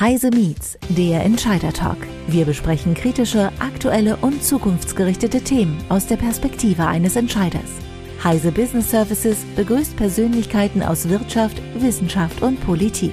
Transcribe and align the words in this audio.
Heise 0.00 0.30
Meets, 0.30 0.78
der 0.90 1.24
Entscheider 1.24 1.72
Talk. 1.72 1.96
Wir 2.28 2.44
besprechen 2.44 2.94
kritische, 2.94 3.50
aktuelle 3.58 4.14
und 4.18 4.44
zukunftsgerichtete 4.44 5.40
Themen 5.40 5.76
aus 5.88 6.06
der 6.06 6.14
Perspektive 6.14 6.86
eines 6.86 7.16
Entscheiders. 7.16 7.68
Heise 8.22 8.52
Business 8.52 8.92
Services 8.92 9.38
begrüßt 9.56 9.96
Persönlichkeiten 9.96 10.84
aus 10.84 11.08
Wirtschaft, 11.08 11.60
Wissenschaft 11.80 12.42
und 12.42 12.60
Politik. 12.60 13.10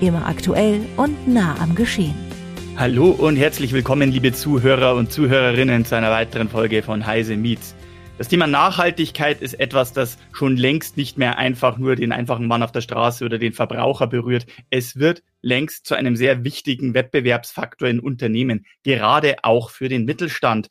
Immer 0.00 0.24
aktuell 0.24 0.82
und 0.96 1.26
nah 1.26 1.56
am 1.58 1.74
Geschehen. 1.74 2.14
Hallo 2.76 3.08
und 3.10 3.34
herzlich 3.34 3.72
willkommen, 3.72 4.12
liebe 4.12 4.32
Zuhörer 4.32 4.94
und 4.94 5.10
Zuhörerinnen, 5.10 5.84
zu 5.84 5.96
einer 5.96 6.12
weiteren 6.12 6.48
Folge 6.48 6.84
von 6.84 7.04
Heise 7.04 7.36
Meets. 7.36 7.74
Das 8.18 8.28
Thema 8.28 8.46
Nachhaltigkeit 8.46 9.40
ist 9.40 9.54
etwas, 9.54 9.92
das 9.94 10.18
schon 10.32 10.56
längst 10.56 10.96
nicht 10.96 11.16
mehr 11.16 11.38
einfach 11.38 11.78
nur 11.78 11.96
den 11.96 12.12
einfachen 12.12 12.46
Mann 12.46 12.62
auf 12.62 12.70
der 12.70 12.82
Straße 12.82 13.24
oder 13.24 13.38
den 13.38 13.52
Verbraucher 13.52 14.06
berührt. 14.06 14.46
Es 14.70 14.96
wird 14.96 15.22
längst 15.40 15.86
zu 15.86 15.94
einem 15.94 16.14
sehr 16.14 16.44
wichtigen 16.44 16.94
Wettbewerbsfaktor 16.94 17.88
in 17.88 18.00
Unternehmen, 18.00 18.66
gerade 18.84 19.36
auch 19.42 19.70
für 19.70 19.88
den 19.88 20.04
Mittelstand. 20.04 20.68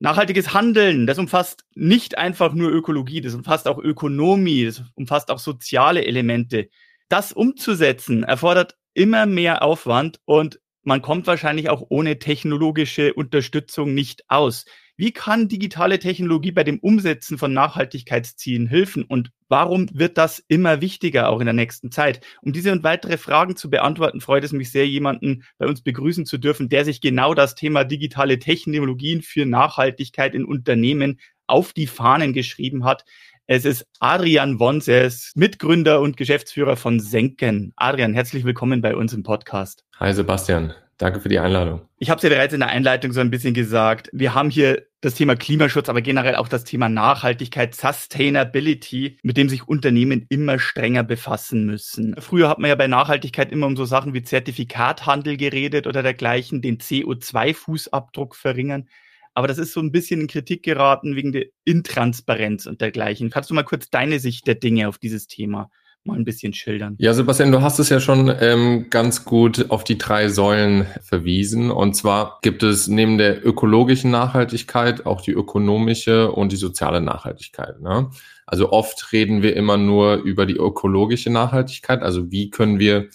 Nachhaltiges 0.00 0.52
Handeln, 0.52 1.06
das 1.06 1.18
umfasst 1.18 1.64
nicht 1.74 2.18
einfach 2.18 2.52
nur 2.52 2.72
Ökologie, 2.72 3.20
das 3.20 3.34
umfasst 3.34 3.68
auch 3.68 3.78
Ökonomie, 3.78 4.64
das 4.64 4.82
umfasst 4.94 5.30
auch 5.30 5.38
soziale 5.38 6.04
Elemente. 6.04 6.68
Das 7.08 7.32
umzusetzen 7.32 8.24
erfordert 8.24 8.76
immer 8.92 9.26
mehr 9.26 9.62
Aufwand 9.62 10.18
und 10.24 10.58
man 10.82 11.00
kommt 11.00 11.28
wahrscheinlich 11.28 11.70
auch 11.70 11.86
ohne 11.88 12.18
technologische 12.18 13.14
Unterstützung 13.14 13.94
nicht 13.94 14.24
aus. 14.28 14.64
Wie 14.96 15.10
kann 15.10 15.48
digitale 15.48 15.98
Technologie 15.98 16.52
bei 16.52 16.64
dem 16.64 16.78
Umsetzen 16.78 17.38
von 17.38 17.54
Nachhaltigkeitszielen 17.54 18.66
helfen 18.66 19.04
und 19.04 19.30
warum 19.48 19.88
wird 19.92 20.18
das 20.18 20.38
immer 20.48 20.82
wichtiger 20.82 21.30
auch 21.30 21.40
in 21.40 21.46
der 21.46 21.54
nächsten 21.54 21.90
Zeit? 21.90 22.20
Um 22.42 22.52
diese 22.52 22.72
und 22.72 22.82
weitere 22.82 23.16
Fragen 23.16 23.56
zu 23.56 23.70
beantworten, 23.70 24.20
freut 24.20 24.44
es 24.44 24.52
mich 24.52 24.70
sehr, 24.70 24.86
jemanden 24.86 25.44
bei 25.56 25.66
uns 25.66 25.80
begrüßen 25.80 26.26
zu 26.26 26.36
dürfen, 26.36 26.68
der 26.68 26.84
sich 26.84 27.00
genau 27.00 27.32
das 27.32 27.54
Thema 27.54 27.84
digitale 27.84 28.38
Technologien 28.38 29.22
für 29.22 29.46
Nachhaltigkeit 29.46 30.34
in 30.34 30.44
Unternehmen 30.44 31.18
auf 31.46 31.72
die 31.72 31.86
Fahnen 31.86 32.34
geschrieben 32.34 32.84
hat. 32.84 33.06
Es 33.46 33.64
ist 33.64 33.86
Adrian 33.98 34.60
Wons, 34.60 34.88
er 34.88 35.06
ist 35.06 35.36
Mitgründer 35.36 36.02
und 36.02 36.18
Geschäftsführer 36.18 36.76
von 36.76 37.00
Senken. 37.00 37.72
Adrian, 37.76 38.12
herzlich 38.12 38.44
willkommen 38.44 38.82
bei 38.82 38.94
uns 38.94 39.14
im 39.14 39.22
Podcast. 39.22 39.84
Hi 39.98 40.12
Sebastian, 40.12 40.74
Danke 41.02 41.18
für 41.18 41.28
die 41.28 41.40
Einladung. 41.40 41.80
Ich 41.98 42.10
habe 42.10 42.18
es 42.18 42.22
ja 42.22 42.28
bereits 42.28 42.54
in 42.54 42.60
der 42.60 42.68
Einleitung 42.68 43.10
so 43.10 43.18
ein 43.18 43.28
bisschen 43.28 43.54
gesagt. 43.54 44.08
Wir 44.12 44.34
haben 44.34 44.50
hier 44.50 44.86
das 45.00 45.14
Thema 45.14 45.34
Klimaschutz, 45.34 45.88
aber 45.88 46.00
generell 46.00 46.36
auch 46.36 46.46
das 46.46 46.62
Thema 46.62 46.88
Nachhaltigkeit, 46.88 47.74
Sustainability, 47.74 49.18
mit 49.24 49.36
dem 49.36 49.48
sich 49.48 49.66
Unternehmen 49.66 50.26
immer 50.28 50.60
strenger 50.60 51.02
befassen 51.02 51.66
müssen. 51.66 52.14
Früher 52.20 52.48
hat 52.48 52.60
man 52.60 52.68
ja 52.68 52.76
bei 52.76 52.86
Nachhaltigkeit 52.86 53.50
immer 53.50 53.66
um 53.66 53.76
so 53.76 53.84
Sachen 53.84 54.14
wie 54.14 54.22
Zertifikathandel 54.22 55.36
geredet 55.36 55.88
oder 55.88 56.04
dergleichen, 56.04 56.62
den 56.62 56.78
CO2-Fußabdruck 56.78 58.36
verringern. 58.36 58.86
Aber 59.34 59.48
das 59.48 59.58
ist 59.58 59.72
so 59.72 59.80
ein 59.80 59.90
bisschen 59.90 60.20
in 60.20 60.26
Kritik 60.28 60.62
geraten 60.62 61.16
wegen 61.16 61.32
der 61.32 61.46
Intransparenz 61.64 62.66
und 62.66 62.80
dergleichen. 62.80 63.28
Kannst 63.30 63.50
du 63.50 63.54
mal 63.54 63.64
kurz 63.64 63.90
deine 63.90 64.20
Sicht 64.20 64.46
der 64.46 64.54
Dinge 64.54 64.86
auf 64.86 64.98
dieses 64.98 65.26
Thema 65.26 65.68
mal 66.04 66.16
ein 66.16 66.24
bisschen 66.24 66.52
schildern. 66.52 66.96
Ja, 66.98 67.14
Sebastian, 67.14 67.52
du 67.52 67.62
hast 67.62 67.78
es 67.78 67.88
ja 67.88 68.00
schon 68.00 68.32
ähm, 68.40 68.86
ganz 68.90 69.24
gut 69.24 69.70
auf 69.70 69.84
die 69.84 69.98
drei 69.98 70.28
Säulen 70.28 70.86
verwiesen. 71.02 71.70
Und 71.70 71.94
zwar 71.94 72.38
gibt 72.42 72.62
es 72.62 72.88
neben 72.88 73.18
der 73.18 73.46
ökologischen 73.46 74.10
Nachhaltigkeit 74.10 75.06
auch 75.06 75.20
die 75.20 75.32
ökonomische 75.32 76.32
und 76.32 76.52
die 76.52 76.56
soziale 76.56 77.00
Nachhaltigkeit. 77.00 77.80
Ne? 77.80 78.10
Also 78.46 78.72
oft 78.72 79.12
reden 79.12 79.42
wir 79.42 79.56
immer 79.56 79.76
nur 79.76 80.16
über 80.16 80.46
die 80.46 80.56
ökologische 80.56 81.30
Nachhaltigkeit. 81.30 82.02
Also 82.02 82.30
wie 82.30 82.50
können 82.50 82.78
wir 82.78 83.08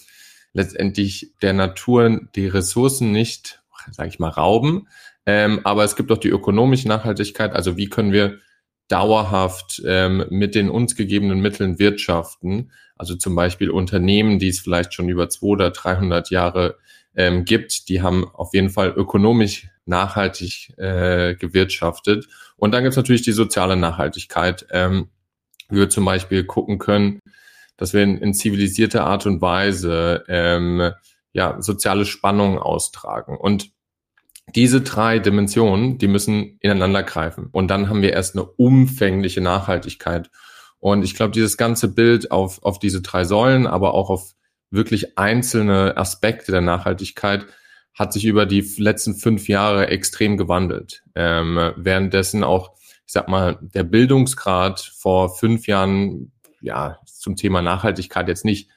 letztendlich 0.52 1.32
der 1.42 1.52
Natur 1.52 2.20
die 2.34 2.48
Ressourcen 2.48 3.12
nicht, 3.12 3.62
sage 3.90 4.08
ich 4.08 4.18
mal, 4.18 4.30
rauben. 4.30 4.88
Ähm, 5.26 5.60
aber 5.64 5.84
es 5.84 5.94
gibt 5.94 6.10
auch 6.10 6.18
die 6.18 6.30
ökonomische 6.30 6.88
Nachhaltigkeit. 6.88 7.52
Also 7.52 7.76
wie 7.76 7.88
können 7.88 8.12
wir 8.12 8.38
dauerhaft 8.88 9.82
ähm, 9.86 10.24
mit 10.30 10.54
den 10.54 10.70
uns 10.70 10.96
gegebenen 10.96 11.40
Mitteln 11.40 11.78
wirtschaften. 11.78 12.72
Also 12.96 13.14
zum 13.14 13.34
Beispiel 13.34 13.70
Unternehmen, 13.70 14.38
die 14.38 14.48
es 14.48 14.60
vielleicht 14.60 14.94
schon 14.94 15.08
über 15.08 15.28
200 15.28 15.52
oder 15.52 15.70
300 15.70 16.30
Jahre 16.30 16.78
ähm, 17.14 17.44
gibt, 17.44 17.88
die 17.88 18.02
haben 18.02 18.24
auf 18.32 18.54
jeden 18.54 18.70
Fall 18.70 18.92
ökonomisch 18.96 19.68
nachhaltig 19.86 20.74
äh, 20.78 21.34
gewirtschaftet. 21.34 22.26
Und 22.56 22.72
dann 22.72 22.82
gibt 22.82 22.92
es 22.92 22.96
natürlich 22.96 23.22
die 23.22 23.32
soziale 23.32 23.76
Nachhaltigkeit. 23.76 24.66
Ähm, 24.70 25.08
wie 25.68 25.78
wir 25.78 25.90
zum 25.90 26.04
Beispiel 26.04 26.44
gucken 26.44 26.78
können, 26.78 27.20
dass 27.76 27.92
wir 27.92 28.02
in, 28.02 28.18
in 28.18 28.34
zivilisierter 28.34 29.04
Art 29.04 29.26
und 29.26 29.40
Weise 29.40 30.24
ähm, 30.28 30.92
ja, 31.32 31.60
soziale 31.60 32.04
Spannungen 32.04 32.58
austragen. 32.58 33.36
Und 33.36 33.70
diese 34.54 34.80
drei 34.80 35.18
Dimensionen, 35.18 35.98
die 35.98 36.08
müssen 36.08 36.58
ineinander 36.60 37.02
greifen. 37.02 37.48
Und 37.52 37.68
dann 37.68 37.88
haben 37.88 38.02
wir 38.02 38.12
erst 38.12 38.34
eine 38.34 38.44
umfängliche 38.44 39.40
Nachhaltigkeit. 39.40 40.30
Und 40.78 41.02
ich 41.02 41.14
glaube, 41.14 41.32
dieses 41.32 41.56
ganze 41.56 41.88
Bild 41.88 42.30
auf, 42.30 42.62
auf 42.62 42.78
diese 42.78 43.02
drei 43.02 43.24
Säulen, 43.24 43.66
aber 43.66 43.94
auch 43.94 44.10
auf 44.10 44.34
wirklich 44.70 45.18
einzelne 45.18 45.96
Aspekte 45.96 46.52
der 46.52 46.60
Nachhaltigkeit 46.60 47.46
hat 47.94 48.12
sich 48.12 48.24
über 48.24 48.46
die 48.46 48.60
letzten 48.78 49.14
fünf 49.14 49.48
Jahre 49.48 49.88
extrem 49.88 50.36
gewandelt. 50.36 51.02
Ähm, 51.14 51.72
währenddessen 51.76 52.44
auch, 52.44 52.76
ich 53.06 53.12
sag 53.12 53.28
mal, 53.28 53.58
der 53.60 53.82
Bildungsgrad 53.82 54.80
vor 54.80 55.36
fünf 55.36 55.66
Jahren, 55.66 56.32
ja, 56.60 56.98
zum 57.06 57.34
Thema 57.34 57.60
Nachhaltigkeit 57.60 58.28
jetzt 58.28 58.44
nicht 58.44 58.70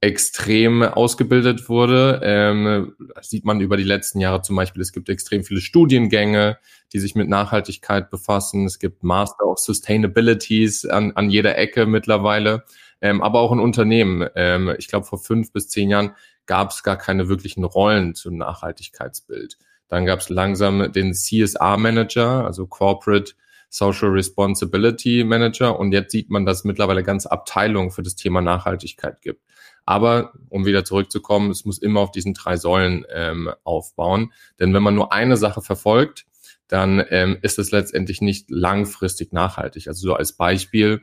extrem 0.00 0.82
ausgebildet 0.82 1.68
wurde. 1.68 2.20
Ähm, 2.22 2.94
sieht 3.22 3.44
man 3.44 3.60
über 3.60 3.76
die 3.76 3.82
letzten 3.82 4.20
Jahre 4.20 4.42
zum 4.42 4.56
Beispiel. 4.56 4.82
Es 4.82 4.92
gibt 4.92 5.08
extrem 5.08 5.42
viele 5.42 5.60
Studiengänge, 5.60 6.58
die 6.92 6.98
sich 6.98 7.14
mit 7.14 7.28
Nachhaltigkeit 7.28 8.10
befassen. 8.10 8.66
Es 8.66 8.78
gibt 8.78 9.02
Master 9.02 9.46
of 9.46 9.58
Sustainabilities 9.58 10.84
an, 10.84 11.12
an 11.12 11.30
jeder 11.30 11.56
Ecke 11.56 11.86
mittlerweile, 11.86 12.64
ähm, 13.00 13.22
aber 13.22 13.40
auch 13.40 13.52
in 13.52 13.60
Unternehmen. 13.60 14.28
Ähm, 14.34 14.74
ich 14.78 14.88
glaube, 14.88 15.06
vor 15.06 15.18
fünf 15.18 15.52
bis 15.52 15.68
zehn 15.68 15.88
Jahren 15.88 16.12
gab 16.44 16.70
es 16.70 16.82
gar 16.82 16.96
keine 16.96 17.28
wirklichen 17.28 17.64
Rollen 17.64 18.14
zum 18.14 18.36
Nachhaltigkeitsbild. 18.36 19.58
Dann 19.88 20.04
gab 20.04 20.20
es 20.20 20.28
langsam 20.28 20.92
den 20.92 21.14
CSR-Manager, 21.14 22.44
also 22.44 22.66
Corporate 22.66 23.32
Social 23.68 24.08
Responsibility 24.08 25.24
Manager. 25.24 25.78
Und 25.78 25.92
jetzt 25.92 26.12
sieht 26.12 26.30
man, 26.30 26.46
dass 26.46 26.58
es 26.58 26.64
mittlerweile 26.64 27.02
ganze 27.02 27.30
Abteilungen 27.30 27.90
für 27.90 28.02
das 28.02 28.16
Thema 28.16 28.40
Nachhaltigkeit 28.40 29.20
gibt. 29.22 29.42
Aber 29.86 30.32
um 30.48 30.66
wieder 30.66 30.84
zurückzukommen, 30.84 31.50
es 31.50 31.64
muss 31.64 31.78
immer 31.78 32.00
auf 32.00 32.10
diesen 32.10 32.34
drei 32.34 32.56
Säulen 32.56 33.06
ähm, 33.10 33.50
aufbauen. 33.64 34.32
Denn 34.58 34.74
wenn 34.74 34.82
man 34.82 34.96
nur 34.96 35.12
eine 35.12 35.36
Sache 35.36 35.62
verfolgt, 35.62 36.26
dann 36.68 37.04
ähm, 37.10 37.38
ist 37.42 37.58
es 37.58 37.70
letztendlich 37.70 38.20
nicht 38.20 38.50
langfristig 38.50 39.32
nachhaltig. 39.32 39.86
Also 39.88 40.08
so 40.08 40.14
als 40.14 40.32
Beispiel, 40.32 41.02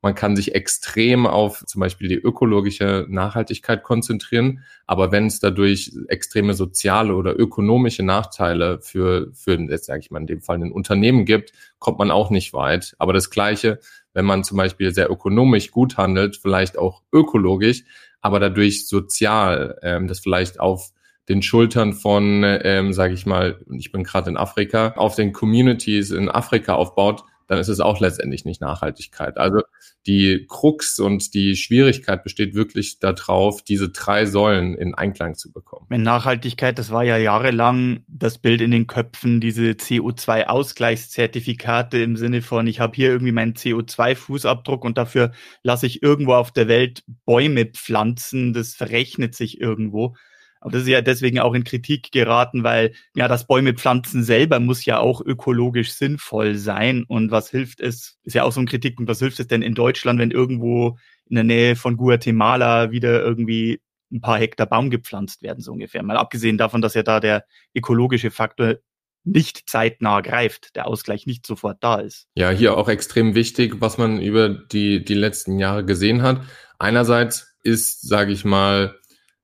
man 0.00 0.16
kann 0.16 0.34
sich 0.34 0.54
extrem 0.54 1.26
auf 1.26 1.64
zum 1.64 1.80
Beispiel 1.80 2.08
die 2.08 2.16
ökologische 2.16 3.06
Nachhaltigkeit 3.08 3.84
konzentrieren, 3.84 4.64
aber 4.84 5.12
wenn 5.12 5.26
es 5.26 5.38
dadurch 5.38 5.92
extreme 6.08 6.54
soziale 6.54 7.14
oder 7.14 7.38
ökonomische 7.38 8.02
Nachteile 8.02 8.80
für, 8.80 9.30
für 9.32 9.60
jetzt 9.60 9.86
sage 9.86 10.00
ich 10.00 10.10
mal 10.10 10.20
in 10.20 10.26
dem 10.26 10.40
Fall 10.40 10.56
ein 10.56 10.72
Unternehmen 10.72 11.24
gibt, 11.24 11.52
kommt 11.78 11.98
man 11.98 12.10
auch 12.10 12.30
nicht 12.30 12.52
weit. 12.52 12.96
Aber 12.98 13.12
das 13.12 13.30
Gleiche, 13.30 13.78
wenn 14.12 14.24
man 14.24 14.42
zum 14.42 14.56
Beispiel 14.56 14.92
sehr 14.92 15.08
ökonomisch 15.08 15.70
gut 15.70 15.96
handelt, 15.96 16.36
vielleicht 16.36 16.76
auch 16.78 17.02
ökologisch, 17.12 17.84
aber 18.22 18.40
dadurch 18.40 18.88
sozial, 18.88 19.78
ähm, 19.82 20.08
das 20.08 20.20
vielleicht 20.20 20.58
auf 20.58 20.92
den 21.28 21.42
Schultern 21.42 21.92
von, 21.92 22.42
ähm, 22.44 22.92
sage 22.92 23.14
ich 23.14 23.26
mal, 23.26 23.60
ich 23.70 23.92
bin 23.92 24.04
gerade 24.04 24.30
in 24.30 24.36
Afrika, 24.36 24.94
auf 24.96 25.14
den 25.14 25.32
Communities 25.32 26.10
in 26.10 26.28
Afrika 26.28 26.74
aufbaut, 26.74 27.24
dann 27.52 27.60
ist 27.60 27.68
es 27.68 27.78
auch 27.80 28.00
letztendlich 28.00 28.46
nicht 28.46 28.62
Nachhaltigkeit. 28.62 29.36
Also 29.36 29.60
die 30.06 30.46
Krux 30.48 30.98
und 30.98 31.34
die 31.34 31.54
Schwierigkeit 31.54 32.24
besteht 32.24 32.54
wirklich 32.54 32.98
darauf, 32.98 33.60
diese 33.60 33.90
drei 33.90 34.24
Säulen 34.24 34.74
in 34.74 34.94
Einklang 34.94 35.34
zu 35.34 35.52
bekommen. 35.52 35.84
Mit 35.90 36.00
Nachhaltigkeit, 36.00 36.78
das 36.78 36.90
war 36.90 37.04
ja 37.04 37.18
jahrelang 37.18 38.04
das 38.08 38.38
Bild 38.38 38.62
in 38.62 38.70
den 38.70 38.86
Köpfen, 38.86 39.42
diese 39.42 39.72
CO2-Ausgleichszertifikate 39.72 41.98
im 41.98 42.16
Sinne 42.16 42.40
von, 42.40 42.66
ich 42.66 42.80
habe 42.80 42.96
hier 42.96 43.10
irgendwie 43.10 43.32
meinen 43.32 43.52
CO2-Fußabdruck 43.52 44.80
und 44.80 44.96
dafür 44.96 45.32
lasse 45.62 45.86
ich 45.86 46.02
irgendwo 46.02 46.32
auf 46.32 46.52
der 46.52 46.68
Welt 46.68 47.04
Bäume 47.26 47.66
pflanzen, 47.66 48.54
das 48.54 48.72
verrechnet 48.72 49.34
sich 49.34 49.60
irgendwo. 49.60 50.16
Aber 50.62 50.70
das 50.70 50.82
ist 50.82 50.88
ja 50.88 51.00
deswegen 51.00 51.40
auch 51.40 51.54
in 51.54 51.64
Kritik 51.64 52.12
geraten, 52.12 52.62
weil 52.62 52.92
ja 53.16 53.26
das 53.26 53.46
Bäume 53.48 53.74
pflanzen 53.74 54.22
selber 54.22 54.60
muss 54.60 54.84
ja 54.84 55.00
auch 55.00 55.20
ökologisch 55.20 55.92
sinnvoll 55.92 56.54
sein. 56.54 57.04
Und 57.06 57.32
was 57.32 57.50
hilft 57.50 57.80
es, 57.80 58.16
ist 58.22 58.34
ja 58.34 58.44
auch 58.44 58.52
so 58.52 58.60
ein 58.60 58.66
Kritikpunkt, 58.66 59.10
was 59.10 59.18
hilft 59.18 59.40
es 59.40 59.48
denn 59.48 59.62
in 59.62 59.74
Deutschland, 59.74 60.20
wenn 60.20 60.30
irgendwo 60.30 60.98
in 61.28 61.34
der 61.34 61.44
Nähe 61.44 61.74
von 61.74 61.96
Guatemala 61.96 62.92
wieder 62.92 63.22
irgendwie 63.22 63.80
ein 64.12 64.20
paar 64.20 64.38
Hektar 64.38 64.66
Baum 64.66 64.90
gepflanzt 64.90 65.42
werden, 65.42 65.60
so 65.60 65.72
ungefähr. 65.72 66.02
Mal 66.04 66.16
abgesehen 66.16 66.58
davon, 66.58 66.80
dass 66.80 66.94
ja 66.94 67.02
da 67.02 67.18
der 67.18 67.44
ökologische 67.74 68.30
Faktor 68.30 68.76
nicht 69.24 69.68
zeitnah 69.68 70.20
greift, 70.20 70.76
der 70.76 70.86
Ausgleich 70.86 71.26
nicht 71.26 71.46
sofort 71.46 71.78
da 71.80 71.96
ist. 71.96 72.26
Ja, 72.34 72.50
hier 72.50 72.76
auch 72.76 72.88
extrem 72.88 73.34
wichtig, 73.34 73.80
was 73.80 73.98
man 73.98 74.20
über 74.20 74.48
die, 74.48 75.04
die 75.04 75.14
letzten 75.14 75.58
Jahre 75.58 75.84
gesehen 75.84 76.22
hat. 76.22 76.42
Einerseits 76.78 77.54
ist, 77.62 78.06
sage 78.08 78.32
ich 78.32 78.44
mal, 78.44 78.96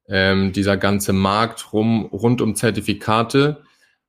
ähm, 0.08 0.52
dieser 0.52 0.76
ganze 0.76 1.12
Markt 1.12 1.72
rum, 1.72 2.06
rund 2.06 2.40
um 2.40 2.54
Zertifikate 2.54 3.62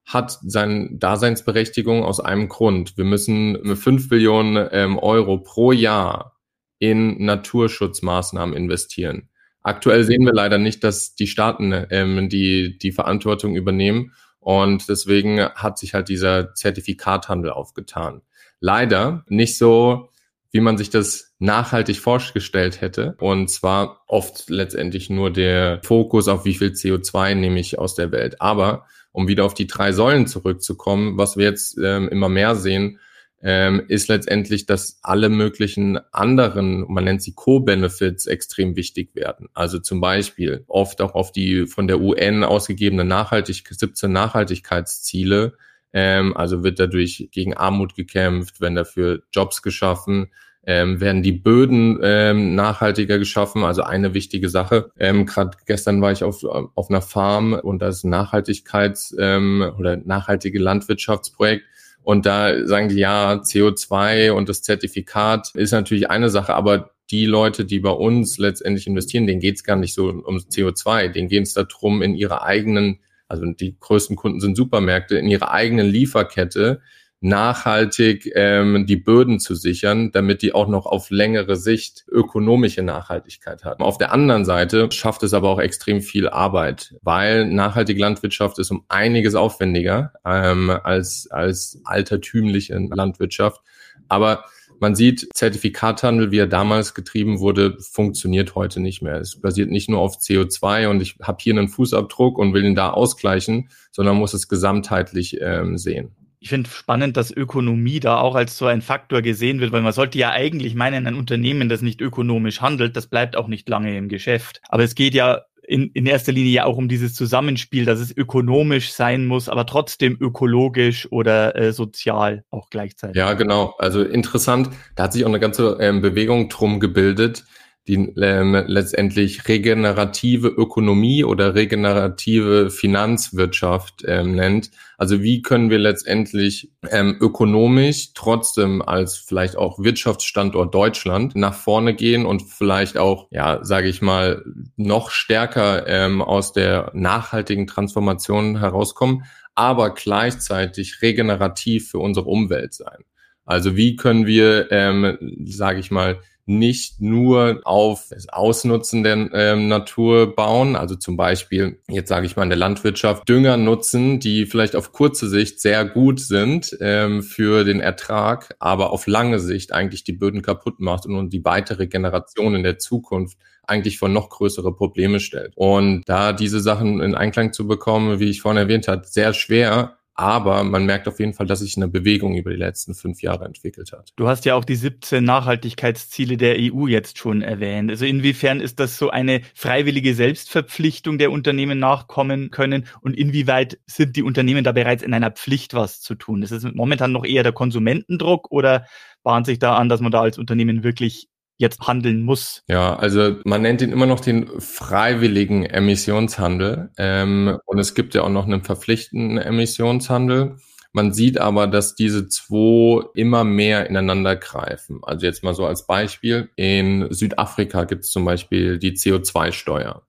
hat 0.06 0.40
seine 0.42 0.90
Daseinsberechtigung 0.92 2.04
aus 2.04 2.20
einem 2.20 2.50
Grund. 2.50 2.98
Wir 2.98 3.06
müssen 3.06 3.76
fünf 3.76 4.10
Billionen 4.10 4.68
ähm, 4.72 4.98
Euro 4.98 5.38
pro 5.38 5.72
Jahr 5.72 6.36
in 6.80 7.24
Naturschutzmaßnahmen 7.24 8.56
investieren. 8.56 9.30
Aktuell 9.62 10.04
sehen 10.06 10.26
wir 10.26 10.34
leider 10.34 10.58
nicht, 10.58 10.84
dass 10.84 11.14
die 11.16 11.28
Staaten 11.28 11.86
ähm, 11.92 12.30
die, 12.30 12.78
die 12.80 12.92
Verantwortung 12.92 13.56
übernehmen. 13.56 14.14
Und 14.40 14.88
deswegen 14.90 15.42
hat 15.42 15.78
sich 15.78 15.94
halt 15.94 16.10
dieser 16.10 16.56
Zertifikathandel 16.56 17.52
aufgetan. 17.52 18.22
Leider 18.62 19.26
nicht 19.28 19.58
so, 19.58 20.09
wie 20.52 20.62
man 20.62 20.78
sich 20.78 20.90
das 20.90 21.34
nachhaltig 21.40 22.00
vorgestellt 22.00 22.82
hätte. 22.82 23.16
Und 23.20 23.50
zwar 23.50 24.04
oft 24.08 24.50
letztendlich 24.50 25.10
nur 25.10 25.32
der 25.32 25.80
Fokus 25.84 26.28
auf 26.28 26.46
wie 26.46 26.56
viel 26.56 26.70
CO2 26.70 27.36
nehme 27.36 27.60
ich 27.60 27.78
aus 27.78 27.96
der 27.96 28.12
Welt. 28.12 28.42
Aber 28.42 28.86
um 29.12 29.28
wieder 29.28 29.46
auf 29.46 29.54
die 29.54 29.68
drei 29.68 29.92
Säulen 29.92 30.28
zurückzukommen, 30.28 31.18
was 31.18 31.38
wir 31.38 31.46
jetzt 31.46 31.78
ähm, 31.78 32.10
immer 32.10 32.30
mehr 32.30 32.56
sehen, 32.56 33.00
ähm, 33.42 33.84
ist 33.88 34.10
letztendlich, 34.10 34.66
dass 34.66 35.00
alle 35.02 35.30
möglichen 35.30 35.98
anderen, 36.12 36.86
man 36.90 37.06
nennt 37.06 37.22
sie 37.22 37.34
Co-Benefits, 37.34 38.26
extrem 38.26 38.76
wichtig 38.76 39.16
werden. 39.16 39.48
Also 39.54 39.80
zum 39.80 40.02
Beispiel 40.02 40.66
oft 40.68 41.02
auch 41.02 41.16
auf 41.16 41.32
die 41.32 41.66
von 41.66 41.88
der 41.88 42.02
UN 42.02 42.44
ausgegebene 42.44 43.06
Nachhaltig 43.06 43.64
17 43.70 44.12
Nachhaltigkeitsziele. 44.12 45.54
Ähm, 45.94 46.36
also 46.36 46.64
wird 46.64 46.80
dadurch 46.80 47.30
gegen 47.32 47.56
Armut 47.56 47.96
gekämpft, 47.96 48.62
werden 48.62 48.76
dafür 48.76 49.24
Jobs 49.32 49.62
geschaffen, 49.62 50.32
ähm, 50.66 51.02
werden 51.02 51.24
die 51.24 51.32
Böden 51.32 52.00
ähm, 52.04 52.56
nachhaltiger 52.56 53.18
geschaffen. 53.18 53.64
Also 53.64 53.84
eine 53.84 54.14
wichtige 54.14 54.50
Sache. 54.50 54.92
Ähm, 55.00 55.26
Gerade 55.26 55.58
gestern 55.66 56.02
war 56.02 56.12
ich 56.12 56.24
auf, 56.24 56.44
auf 56.44 56.90
einer 56.90 57.02
Farm 57.02 57.54
und 57.54 57.82
das 57.82 58.04
Nachhaltigkeits- 58.04 59.16
ähm, 59.18 59.72
oder 59.78 59.98
nachhaltige 59.98 60.60
Landwirtschaftsprojekt 60.60 61.64
und 62.04 62.26
da 62.26 62.66
sagen 62.66 62.90
die, 62.90 62.96
ja, 62.96 63.34
CO2 63.34 64.32
und 64.32 64.50
das 64.50 64.62
Zertifikat 64.62 65.52
ist 65.54 65.72
natürlich 65.72 66.10
eine 66.10 66.30
Sache, 66.30 66.56
aber 66.56 66.92
die 67.12 67.26
Leute, 67.26 67.66
die 67.66 67.80
bei 67.80 67.92
uns 67.92 68.38
letztendlich 68.38 68.88
investieren, 68.88 69.28
denen 69.28 69.40
geht 69.40 69.56
es 69.56 69.64
gar 69.64 69.76
nicht 69.76 69.94
so 69.94 70.10
um 70.10 70.38
CO2, 70.38 71.10
denen 71.10 71.28
geht 71.28 71.44
es 71.44 71.54
darum, 71.54 72.02
in 72.02 72.16
ihrer 72.16 72.44
eigenen, 72.44 73.00
also 73.30 73.46
die 73.46 73.78
größten 73.80 74.16
Kunden 74.16 74.42
sind 74.42 74.58
Supermärkte, 74.58 75.18
in 75.18 75.28
ihrer 75.28 75.52
eigenen 75.52 75.88
Lieferkette 75.88 76.82
nachhaltig 77.22 78.32
ähm, 78.36 78.86
die 78.86 78.96
Böden 78.96 79.40
zu 79.40 79.54
sichern, 79.54 80.12
damit 80.12 80.42
die 80.42 80.54
auch 80.54 80.68
noch 80.68 80.86
auf 80.86 81.10
längere 81.10 81.58
Sicht 81.58 82.06
ökonomische 82.08 82.82
Nachhaltigkeit 82.82 83.66
haben. 83.66 83.84
Auf 83.84 83.98
der 83.98 84.14
anderen 84.14 84.46
Seite 84.46 84.90
schafft 84.92 85.24
es 85.24 85.34
aber 85.34 85.50
auch 85.50 85.60
extrem 85.60 86.02
viel 86.02 86.30
Arbeit, 86.30 86.96
weil 87.02 87.46
nachhaltige 87.46 88.00
Landwirtschaft 88.00 88.58
ist 88.58 88.72
um 88.72 88.86
einiges 88.88 89.36
aufwendiger 89.36 90.14
ähm, 90.26 90.70
als, 90.70 91.28
als 91.30 91.82
altertümliche 91.84 92.78
Landwirtschaft. 92.78 93.62
Aber 94.08 94.46
man 94.82 94.96
sieht, 94.96 95.28
Zertifikathandel, 95.34 96.32
wie 96.32 96.40
er 96.40 96.48
damals 96.48 96.94
getrieben 96.94 97.40
wurde, 97.40 97.78
funktioniert 97.80 98.56
heute 98.56 98.80
nicht 98.80 99.02
mehr. 99.02 99.16
Es 99.16 99.40
basiert 99.40 99.70
nicht 99.70 99.90
nur 99.90 100.00
auf 100.00 100.18
CO2 100.18 100.90
und 100.90 101.02
ich 101.02 101.18
habe 101.22 101.38
hier 101.42 101.54
einen 101.54 101.68
Fußabdruck 101.68 102.38
und 102.38 102.54
will 102.54 102.66
ihn 102.66 102.76
da 102.76 102.90
ausgleichen, 102.92 103.70
sondern 103.92 104.18
muss 104.18 104.34
es 104.34 104.48
gesamtheitlich 104.48 105.38
ähm, 105.42 105.78
sehen 105.78 106.16
ich 106.42 106.50
finde 106.50 106.70
spannend, 106.70 107.18
dass 107.18 107.32
Ökonomie 107.32 108.00
da 108.00 108.18
auch 108.18 108.36
als 108.36 108.58
so 108.58 108.66
ein 108.66 108.82
Faktor 108.82 109.22
gesehen 109.22 109.60
wird, 109.60 109.74
weil 109.74 109.82
man 109.82 109.92
sollte 109.92 110.18
ja 110.18 110.32
eigentlich 110.32 110.74
meinen, 110.74 111.06
ein 111.06 111.16
Unternehmen, 111.16 111.68
das 111.68 111.82
nicht 111.82 112.00
ökonomisch 112.00 112.62
handelt, 112.62 112.96
das 112.96 113.08
bleibt 113.08 113.36
auch 113.36 113.48
nicht 113.48 113.68
lange 113.68 113.98
im 113.98 114.08
Geschäft. 114.08 114.62
Aber 114.70 114.84
es 114.84 114.96
geht 114.96 115.14
ja 115.14 115.42
in, 115.70 115.92
in 115.94 116.08
erster 116.08 116.32
Linie 116.32 116.52
ja 116.52 116.66
auch 116.66 116.78
um 116.78 116.90
dieses 116.90 117.14
Zusammenspiel, 117.14 117.86
dass 117.86 118.00
es 118.00 118.16
ökonomisch 118.16 118.92
sein 118.92 119.28
muss, 119.28 119.48
aber 119.48 119.68
trotzdem 119.68 120.18
ökologisch 120.20 121.08
oder 121.12 121.56
äh, 121.56 121.72
sozial 121.72 122.44
auch 122.50 122.72
gleichzeitig. 122.72 123.16
Ja, 123.16 123.34
genau. 123.34 123.76
Also 123.78 124.02
interessant, 124.02 124.72
da 124.96 125.04
hat 125.04 125.14
sich 125.14 125.24
auch 125.24 125.30
eine 125.30 125.40
ganze 125.40 125.78
ähm, 125.80 126.02
Bewegung 126.02 126.50
drum 126.50 126.80
gebildet, 126.80 127.46
die 127.90 128.14
ähm, 128.22 128.54
letztendlich 128.68 129.48
regenerative 129.48 130.48
Ökonomie 130.48 131.24
oder 131.24 131.56
regenerative 131.56 132.70
Finanzwirtschaft 132.70 134.04
ähm, 134.06 134.36
nennt. 134.36 134.70
Also 135.00 135.24
wie 135.24 135.42
können 135.42 135.72
wir 135.72 135.80
letztendlich 135.80 136.72
ähm, 136.92 137.18
ökonomisch 137.20 138.14
trotzdem 138.14 138.84
als 138.84 139.18
vielleicht 139.18 139.58
auch 139.58 139.80
Wirtschaftsstandort 139.80 140.76
Deutschland 140.76 141.36
nach 141.36 141.56
vorne 141.56 141.96
gehen 141.96 142.28
und 142.28 142.44
vielleicht 142.44 143.00
auch, 143.00 143.28
ja, 143.32 143.66
sage 143.66 143.90
ich 143.90 144.04
mal, 144.04 144.46
noch 144.78 145.10
stärker 145.10 145.88
ähm, 145.88 146.22
aus 146.22 146.54
der 146.54 146.92
nachhaltigen 146.94 147.66
Transformation 147.66 148.60
herauskommen, 148.60 149.24
aber 149.56 149.96
gleichzeitig 149.96 151.02
regenerativ 151.02 151.90
für 151.90 152.00
unsere 152.00 152.28
Umwelt 152.28 152.76
sein. 152.76 153.04
Also 153.46 153.76
wie 153.76 153.96
können 153.96 154.28
wir, 154.28 154.72
ähm, 154.72 155.18
sage 155.46 155.80
ich 155.80 155.90
mal, 155.90 156.20
nicht 156.50 157.00
nur 157.00 157.62
auf 157.64 158.08
das 158.10 158.28
Ausnutzen 158.28 159.04
der 159.04 159.30
ähm, 159.34 159.68
Natur 159.68 160.36
bauen, 160.36 160.76
also 160.76 160.96
zum 160.96 161.16
Beispiel, 161.16 161.80
jetzt 161.88 162.10
sage 162.10 162.26
ich 162.26 162.36
mal 162.36 162.44
in 162.44 162.50
der 162.50 162.58
Landwirtschaft, 162.58 163.30
Dünger 163.30 163.56
nutzen, 163.56 164.20
die 164.20 164.48
vielleicht 164.48 164.76
auf 164.76 164.92
kurze 164.92 165.30
Sicht 165.30 165.62
sehr 165.62 165.86
gut 165.86 166.20
sind 166.20 166.76
ähm, 166.82 167.22
für 167.22 167.64
den 167.64 167.80
Ertrag, 167.80 168.56
aber 168.58 168.92
auf 168.92 169.06
lange 169.06 169.40
Sicht 169.40 169.74
eigentlich 169.74 170.04
die 170.04 170.14
Böden 170.14 170.42
kaputt 170.42 170.80
macht 170.80 171.06
und 171.06 171.32
die 171.32 171.46
weitere 171.46 171.86
Generation 171.86 172.56
in 172.56 172.64
der 172.64 172.80
Zukunft 172.80 173.38
eigentlich 173.68 174.00
vor 174.00 174.10
noch 174.10 174.30
größere 174.30 174.76
Probleme 174.76 175.20
stellt. 175.20 175.54
Und 175.56 176.02
da 176.08 176.34
diese 176.34 176.60
Sachen 176.62 177.00
in 177.00 177.14
Einklang 177.14 177.54
zu 177.54 177.68
bekommen, 177.68 178.20
wie 178.20 178.30
ich 178.30 178.42
vorhin 178.42 178.58
erwähnt 178.58 178.88
habe, 178.88 179.06
sehr 179.06 179.36
schwer, 179.36 179.99
aber 180.20 180.66
man 180.66 180.86
merkt 180.86 181.08
auf 181.08 181.18
jeden 181.22 181.34
Fall, 181.34 181.46
dass 181.46 181.60
sich 181.60 181.78
eine 181.78 181.88
Bewegung 181.88 182.36
über 182.36 182.52
die 182.52 182.58
letzten 182.58 182.94
fünf 182.94 183.22
Jahre 183.22 183.46
entwickelt 183.46 183.94
hat. 183.94 184.12
Du 184.18 184.28
hast 184.28 184.44
ja 184.44 184.56
auch 184.56 184.66
die 184.66 184.76
17 184.76 185.24
Nachhaltigkeitsziele 185.24 186.36
der 186.36 186.58
EU 186.60 186.88
jetzt 186.88 187.18
schon 187.18 187.42
erwähnt. 187.42 187.90
Also 187.90 188.04
inwiefern 188.04 188.60
ist 188.60 188.82
das 188.82 188.98
so 188.98 189.12
eine 189.12 189.40
freiwillige 189.56 190.14
Selbstverpflichtung 190.14 191.20
der 191.20 191.32
Unternehmen 191.32 191.80
nachkommen 191.80 192.52
können 192.52 192.86
und 193.00 193.16
inwieweit 193.16 193.80
sind 193.86 194.18
die 194.18 194.24
Unternehmen 194.24 194.66
da 194.66 194.74
bereits 194.74 195.04
in 195.04 195.14
einer 195.14 195.32
Pflicht, 195.32 195.74
was 195.74 196.02
zu 196.02 196.16
tun? 196.16 196.44
Ist 196.44 196.52
es 196.52 196.66
momentan 196.66 197.14
noch 197.14 197.24
eher 197.24 197.44
der 197.44 197.54
Konsumentendruck 197.54 198.52
oder 198.52 198.88
bahnt 199.24 199.46
sich 199.46 199.58
da 199.58 199.78
an, 199.78 199.88
dass 199.88 200.02
man 200.02 200.12
da 200.12 200.20
als 200.20 200.38
Unternehmen 200.38 200.84
wirklich 200.84 201.30
jetzt 201.60 201.82
handeln 201.82 202.24
muss. 202.24 202.64
Ja, 202.68 202.96
also 202.96 203.36
man 203.44 203.62
nennt 203.62 203.82
ihn 203.82 203.92
immer 203.92 204.06
noch 204.06 204.22
den 204.22 204.48
freiwilligen 204.60 205.66
Emissionshandel. 205.66 206.90
Ähm, 206.98 207.60
und 207.66 207.78
es 207.78 207.94
gibt 207.94 208.16
ja 208.16 208.24
auch 208.24 208.30
noch 208.30 208.46
einen 208.46 208.64
verpflichtenden 208.64 209.38
Emissionshandel. 209.38 210.56
Man 210.94 211.12
sieht 211.14 211.38
aber, 211.38 211.68
dass 211.68 211.96
diese 211.96 212.30
zwei 212.30 213.04
immer 213.14 213.44
mehr 213.44 213.88
ineinander 213.88 214.38
greifen. 214.38 215.02
Also 215.04 215.26
jetzt 215.26 215.44
mal 215.44 215.54
so 215.54 215.66
als 215.66 215.86
Beispiel. 215.86 216.50
In 216.56 217.08
Südafrika 217.12 217.84
gibt 217.84 218.06
es 218.06 218.12
zum 218.12 218.24
Beispiel 218.24 218.80
die 218.80 218.94
CO2-Steuer. 218.94 220.02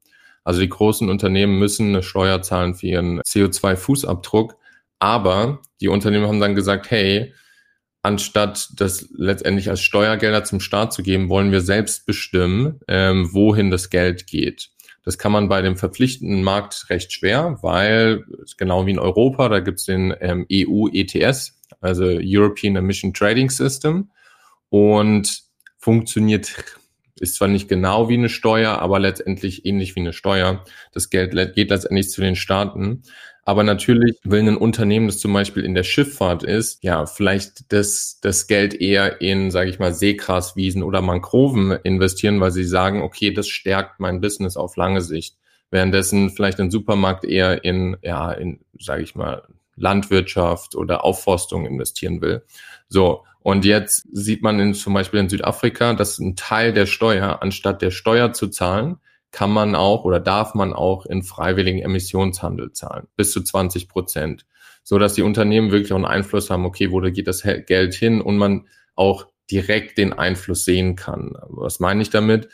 Also 0.44 0.60
die 0.60 0.68
großen 0.68 1.10
Unternehmen 1.10 1.58
müssen 1.58 1.88
eine 1.88 2.04
Steuer 2.04 2.42
zahlen 2.42 2.76
für 2.76 2.86
ihren 2.86 3.20
CO2-Fußabdruck. 3.22 4.54
Aber 5.00 5.60
die 5.80 5.88
Unternehmen 5.88 6.28
haben 6.28 6.40
dann 6.40 6.54
gesagt, 6.54 6.90
hey, 6.92 7.34
anstatt 8.02 8.68
das 8.76 9.08
letztendlich 9.16 9.68
als 9.68 9.80
Steuergelder 9.80 10.44
zum 10.44 10.60
Staat 10.60 10.92
zu 10.92 11.02
geben, 11.02 11.28
wollen 11.28 11.52
wir 11.52 11.60
selbst 11.60 12.06
bestimmen, 12.06 12.80
ähm, 12.88 13.28
wohin 13.32 13.70
das 13.70 13.90
Geld 13.90 14.26
geht. 14.26 14.70
Das 15.02 15.18
kann 15.18 15.32
man 15.32 15.48
bei 15.48 15.62
dem 15.62 15.76
verpflichtenden 15.76 16.42
Markt 16.42 16.86
recht 16.90 17.12
schwer, 17.12 17.58
weil 17.62 18.24
genau 18.58 18.86
wie 18.86 18.92
in 18.92 18.98
Europa, 18.98 19.48
da 19.48 19.60
gibt 19.60 19.80
es 19.80 19.86
den 19.86 20.14
ähm, 20.20 20.46
EU 20.52 20.88
ETS, 20.92 21.58
also 21.80 22.04
European 22.04 22.76
Emission 22.76 23.14
Trading 23.14 23.50
System, 23.50 24.10
und 24.68 25.42
funktioniert, 25.78 26.54
ist 27.18 27.36
zwar 27.36 27.48
nicht 27.48 27.68
genau 27.68 28.08
wie 28.08 28.14
eine 28.14 28.28
Steuer, 28.28 28.78
aber 28.78 28.98
letztendlich 28.98 29.64
ähnlich 29.64 29.96
wie 29.96 30.00
eine 30.00 30.12
Steuer. 30.12 30.64
Das 30.92 31.10
Geld 31.10 31.32
geht 31.54 31.70
letztendlich 31.70 32.10
zu 32.10 32.20
den 32.20 32.36
Staaten. 32.36 33.02
Aber 33.50 33.64
natürlich 33.64 34.16
will 34.22 34.46
ein 34.46 34.56
Unternehmen, 34.56 35.08
das 35.08 35.18
zum 35.18 35.32
Beispiel 35.32 35.64
in 35.64 35.74
der 35.74 35.82
Schifffahrt 35.82 36.44
ist, 36.44 36.84
ja, 36.84 37.04
vielleicht 37.04 37.72
das, 37.72 38.20
das 38.22 38.46
Geld 38.46 38.80
eher 38.80 39.20
in, 39.20 39.50
sage 39.50 39.70
ich 39.70 39.80
mal, 39.80 39.92
Seegraswiesen 39.92 40.84
oder 40.84 41.02
Mangroven 41.02 41.72
investieren, 41.82 42.40
weil 42.40 42.52
sie 42.52 42.62
sagen, 42.62 43.02
okay, 43.02 43.32
das 43.32 43.48
stärkt 43.48 43.98
mein 43.98 44.20
Business 44.20 44.56
auf 44.56 44.76
lange 44.76 45.00
Sicht. 45.00 45.36
Währenddessen 45.72 46.30
vielleicht 46.30 46.60
ein 46.60 46.70
Supermarkt 46.70 47.24
eher 47.24 47.64
in, 47.64 47.96
ja, 48.02 48.30
in, 48.30 48.60
sage 48.78 49.02
ich 49.02 49.16
mal, 49.16 49.42
Landwirtschaft 49.74 50.76
oder 50.76 51.02
Aufforstung 51.02 51.66
investieren 51.66 52.20
will. 52.20 52.44
So, 52.88 53.24
und 53.40 53.64
jetzt 53.64 54.06
sieht 54.12 54.44
man 54.44 54.60
in, 54.60 54.74
zum 54.74 54.94
Beispiel 54.94 55.18
in 55.18 55.28
Südafrika, 55.28 55.94
dass 55.94 56.20
ein 56.20 56.36
Teil 56.36 56.72
der 56.72 56.86
Steuer, 56.86 57.42
anstatt 57.42 57.82
der 57.82 57.90
Steuer 57.90 58.32
zu 58.32 58.46
zahlen, 58.46 58.98
kann 59.32 59.50
man 59.50 59.74
auch 59.74 60.04
oder 60.04 60.20
darf 60.20 60.54
man 60.54 60.72
auch 60.72 61.06
in 61.06 61.22
freiwilligen 61.22 61.80
Emissionshandel 61.80 62.72
zahlen, 62.72 63.06
bis 63.16 63.32
zu 63.32 63.42
20 63.42 63.88
Prozent, 63.88 64.46
so 64.82 64.98
dass 64.98 65.14
die 65.14 65.22
Unternehmen 65.22 65.70
wirklich 65.70 65.92
auch 65.92 65.96
einen 65.96 66.04
Einfluss 66.04 66.50
haben, 66.50 66.64
okay, 66.64 66.90
wo 66.90 67.00
geht 67.00 67.28
das 67.28 67.42
Geld 67.66 67.94
hin 67.94 68.20
und 68.20 68.36
man 68.36 68.66
auch 68.94 69.26
direkt 69.50 69.98
den 69.98 70.12
Einfluss 70.12 70.64
sehen 70.64 70.96
kann. 70.96 71.32
Was 71.48 71.80
meine 71.80 72.02
ich 72.02 72.10
damit? 72.10 72.48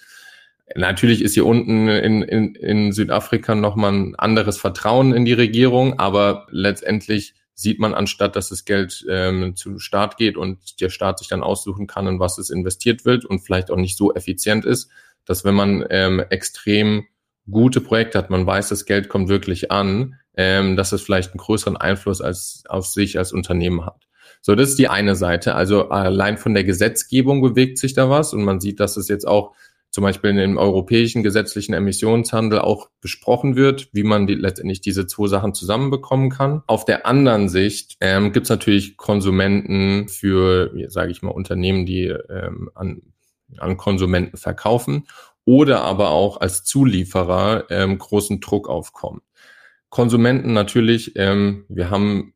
Natürlich 0.75 1.23
ist 1.23 1.35
hier 1.35 1.47
unten 1.47 1.89
in, 1.89 2.23
in, 2.23 2.55
in 2.57 2.93
Südafrika 2.93 3.55
nochmal 3.55 3.93
ein 3.93 4.15
anderes 4.17 4.59
Vertrauen 4.59 5.13
in 5.13 5.25
die 5.25 5.33
Regierung, 5.33 5.99
aber 5.99 6.47
letztendlich 6.51 7.35
sieht 7.55 7.79
man, 7.79 7.95
anstatt 7.95 8.37
dass 8.37 8.51
das 8.51 8.65
Geld 8.65 9.07
ähm, 9.09 9.55
zum 9.57 9.79
Staat 9.79 10.17
geht 10.17 10.37
und 10.37 10.81
der 10.81 10.91
Staat 10.91 11.19
sich 11.19 11.29
dann 11.29 11.43
aussuchen 11.43 11.87
kann, 11.87 12.07
in 12.07 12.21
was 12.21 12.37
es 12.39 12.51
investiert 12.51 13.05
wird 13.05 13.25
und 13.25 13.41
vielleicht 13.41 13.71
auch 13.71 13.77
nicht 13.77 13.97
so 13.97 14.13
effizient 14.15 14.65
ist, 14.65 14.91
dass 15.27 15.45
wenn 15.45 15.55
man 15.55 15.85
ähm, 15.91 16.25
extrem 16.31 17.05
gute 17.51 17.81
Projekte 17.81 18.19
hat, 18.19 18.31
man 18.31 18.47
weiß, 18.47 18.69
das 18.69 18.87
Geld 18.87 19.09
kommt 19.09 19.29
wirklich 19.29 19.71
an, 19.71 20.15
ähm, 20.37 20.77
dass 20.77 20.93
es 20.93 21.03
vielleicht 21.03 21.33
einen 21.33 21.39
größeren 21.39 21.77
Einfluss 21.77 22.21
als 22.21 22.65
auf 22.69 22.87
sich 22.87 23.19
als 23.19 23.33
Unternehmen 23.33 23.85
hat. 23.85 24.07
So, 24.43 24.55
das 24.55 24.71
ist 24.71 24.79
die 24.79 24.89
eine 24.89 25.17
Seite. 25.17 25.55
Also 25.55 25.89
allein 25.89 26.39
von 26.39 26.55
der 26.55 26.65
Gesetzgebung 26.65 27.43
bewegt 27.43 27.79
sich 27.79 27.95
da 27.95 28.11
was 28.11 28.33
und 28.33 28.45
man 28.45 28.61
sieht, 28.61 28.81
dass 28.81 28.97
es 28.97 29.09
jetzt 29.09 29.27
auch 29.27 29.55
zum 29.91 30.03
Beispiel 30.03 30.39
im 30.39 30.59
europäischen 30.59 31.23
gesetzlichen 31.23 31.73
Emissionshandel 31.73 32.59
auch 32.59 32.91
besprochen 33.01 33.57
wird, 33.57 33.89
wie 33.93 34.03
man 34.03 34.27
die, 34.27 34.35
letztendlich 34.35 34.83
diese 34.83 35.07
zwei 35.07 35.27
Sachen 35.27 35.55
zusammenbekommen 35.55 36.29
kann. 36.29 36.63
Auf 36.67 36.85
der 36.85 37.07
anderen 37.07 37.49
Sicht 37.49 37.97
ähm, 38.01 38.33
gibt 38.33 38.45
es 38.45 38.51
natürlich 38.51 38.99
Konsumenten 38.99 40.09
für, 40.09 40.71
sage 40.89 41.13
ich 41.13 41.23
mal, 41.23 41.31
Unternehmen, 41.31 41.87
die 41.87 42.15
ähm, 42.29 42.69
an, 42.75 43.01
an 43.59 43.77
Konsumenten 43.77 44.37
verkaufen 44.37 45.07
oder 45.45 45.83
aber 45.83 46.11
auch 46.11 46.41
als 46.41 46.65
Zulieferer 46.65 47.65
ähm, 47.71 47.99
großen 47.99 48.41
Druck 48.41 48.69
aufkommen. 48.69 49.23
Konsumenten 49.89 50.53
natürlich, 50.53 51.17
ähm, 51.17 51.65
wir 51.69 51.91
haben 51.91 52.35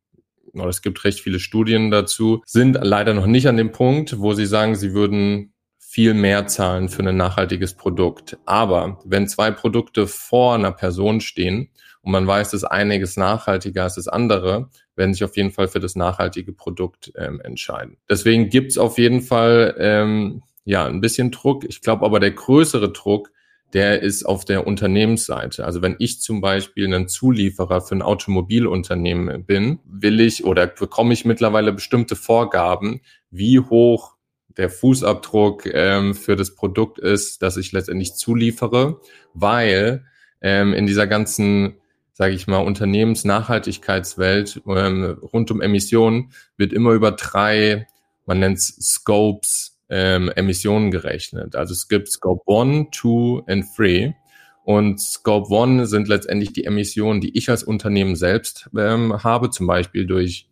oder 0.55 0.69
es 0.69 0.83
gibt 0.83 1.05
recht 1.05 1.21
viele 1.21 1.39
Studien 1.39 1.91
dazu, 1.91 2.43
sind 2.47 2.79
leider 2.81 3.15
noch 3.15 3.27
nicht 3.27 3.47
an 3.47 3.57
dem 3.57 3.73
Punkt, 3.73 4.19
wo 4.19 4.33
sie 4.35 4.47
sagen, 4.47 4.75
sie 4.75 4.95
würden 4.95 5.53
viel 5.79 6.15
mehr 6.15 6.47
zahlen 6.47 6.89
für 6.89 7.03
ein 7.03 7.17
nachhaltiges 7.17 7.75
Produkt. 7.75 8.39
Aber 8.47 9.01
wenn 9.05 9.27
zwei 9.27 9.51
Produkte 9.51 10.07
vor 10.07 10.55
einer 10.55 10.73
Person 10.73 11.21
stehen 11.21 11.71
und 12.03 12.13
man 12.13 12.27
weiß, 12.27 12.53
dass 12.53 12.65
einiges 12.65 13.17
nachhaltiger 13.17 13.85
als 13.85 13.97
das 13.97 14.07
andere, 14.07 14.71
werden 14.95 15.15
sich 15.15 15.25
auf 15.25 15.37
jeden 15.37 15.51
Fall 15.51 15.67
für 15.69 15.81
das 15.81 15.97
nachhaltige 15.97 16.53
Produkt 16.53 17.13
ähm, 17.17 17.41
entscheiden. 17.41 17.97
Deswegen 18.09 18.51
gibt's 18.51 18.79
auf 18.79 18.99
jeden 18.99 19.21
Fall 19.21 19.75
ähm, 19.79 20.43
ja 20.71 20.87
ein 20.87 21.01
bisschen 21.01 21.33
Druck. 21.33 21.65
Ich 21.65 21.83
glaube 21.83 22.07
aber 22.07 22.21
der 22.21 22.31
größere 22.31 22.93
Druck, 22.93 23.33
der 23.73 24.03
ist 24.03 24.25
auf 24.25 24.45
der 24.45 24.67
Unternehmensseite. 24.67 25.65
Also 25.65 25.83
wenn 25.83 25.97
ich 25.99 26.21
zum 26.21 26.41
Beispiel 26.41 26.93
ein 26.93 27.09
Zulieferer 27.09 27.81
für 27.81 27.97
ein 27.97 28.03
Automobilunternehmen 28.03 29.45
bin, 29.45 29.81
will 29.85 30.21
ich 30.21 30.45
oder 30.45 30.69
bekomme 30.69 31.13
ich 31.13 31.25
mittlerweile 31.25 31.73
bestimmte 31.73 32.17
Vorgaben, 32.17 33.01
wie 33.31 33.59
hoch 33.59 34.15
der 34.57 34.71
Fußabdruck 34.71 35.67
ähm, 35.67 36.15
für 36.15 36.37
das 36.37 36.55
Produkt 36.55 36.99
ist, 36.99 37.43
dass 37.43 37.57
ich 37.57 37.73
letztendlich 37.73 38.15
zuliefere, 38.15 39.01
weil 39.35 40.05
ähm, 40.41 40.73
in 40.73 40.87
dieser 40.87 41.07
ganzen, 41.07 41.77
sage 42.13 42.35
ich 42.35 42.47
mal, 42.47 42.59
Unternehmensnachhaltigkeitswelt 42.59 44.63
ähm, 44.67 45.19
rund 45.33 45.51
um 45.51 45.61
Emissionen 45.61 46.33
wird 46.57 46.73
immer 46.73 46.93
über 46.93 47.13
drei, 47.13 47.87
man 48.27 48.41
nennt 48.41 48.59
es 48.59 48.77
Scopes, 48.81 49.80
ähm, 49.91 50.31
Emissionen 50.35 50.91
gerechnet. 50.91 51.57
Also 51.57 51.73
es 51.73 51.89
gibt 51.89 52.09
Scope 52.09 52.43
1, 52.47 52.89
2 52.93 53.09
und 53.09 53.67
3. 53.77 54.17
Und 54.63 55.01
Scope 55.01 55.55
1 55.55 55.91
sind 55.91 56.09
letztendlich 56.09 56.53
die 56.53 56.65
Emissionen, 56.65 57.21
die 57.21 57.37
ich 57.37 57.51
als 57.51 57.65
Unternehmen 57.65 58.15
selbst 58.15 58.71
ähm, 58.79 59.23
habe, 59.23 59.51
zum 59.51 59.67
Beispiel 59.67 60.07
durch, 60.07 60.49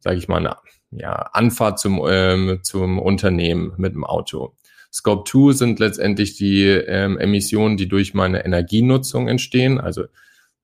sage 0.00 0.18
ich 0.18 0.28
mal, 0.28 0.38
eine 0.38 0.56
ja, 0.90 1.12
Anfahrt 1.32 1.78
zum, 1.78 2.02
ähm, 2.08 2.60
zum 2.62 2.98
Unternehmen 2.98 3.72
mit 3.76 3.94
dem 3.94 4.04
Auto. 4.04 4.54
Scope 4.92 5.28
2 5.30 5.52
sind 5.52 5.78
letztendlich 5.78 6.36
die 6.36 6.64
ähm, 6.64 7.18
Emissionen, 7.18 7.76
die 7.76 7.88
durch 7.88 8.14
meine 8.14 8.44
Energienutzung 8.44 9.28
entstehen. 9.28 9.80
Also 9.80 10.04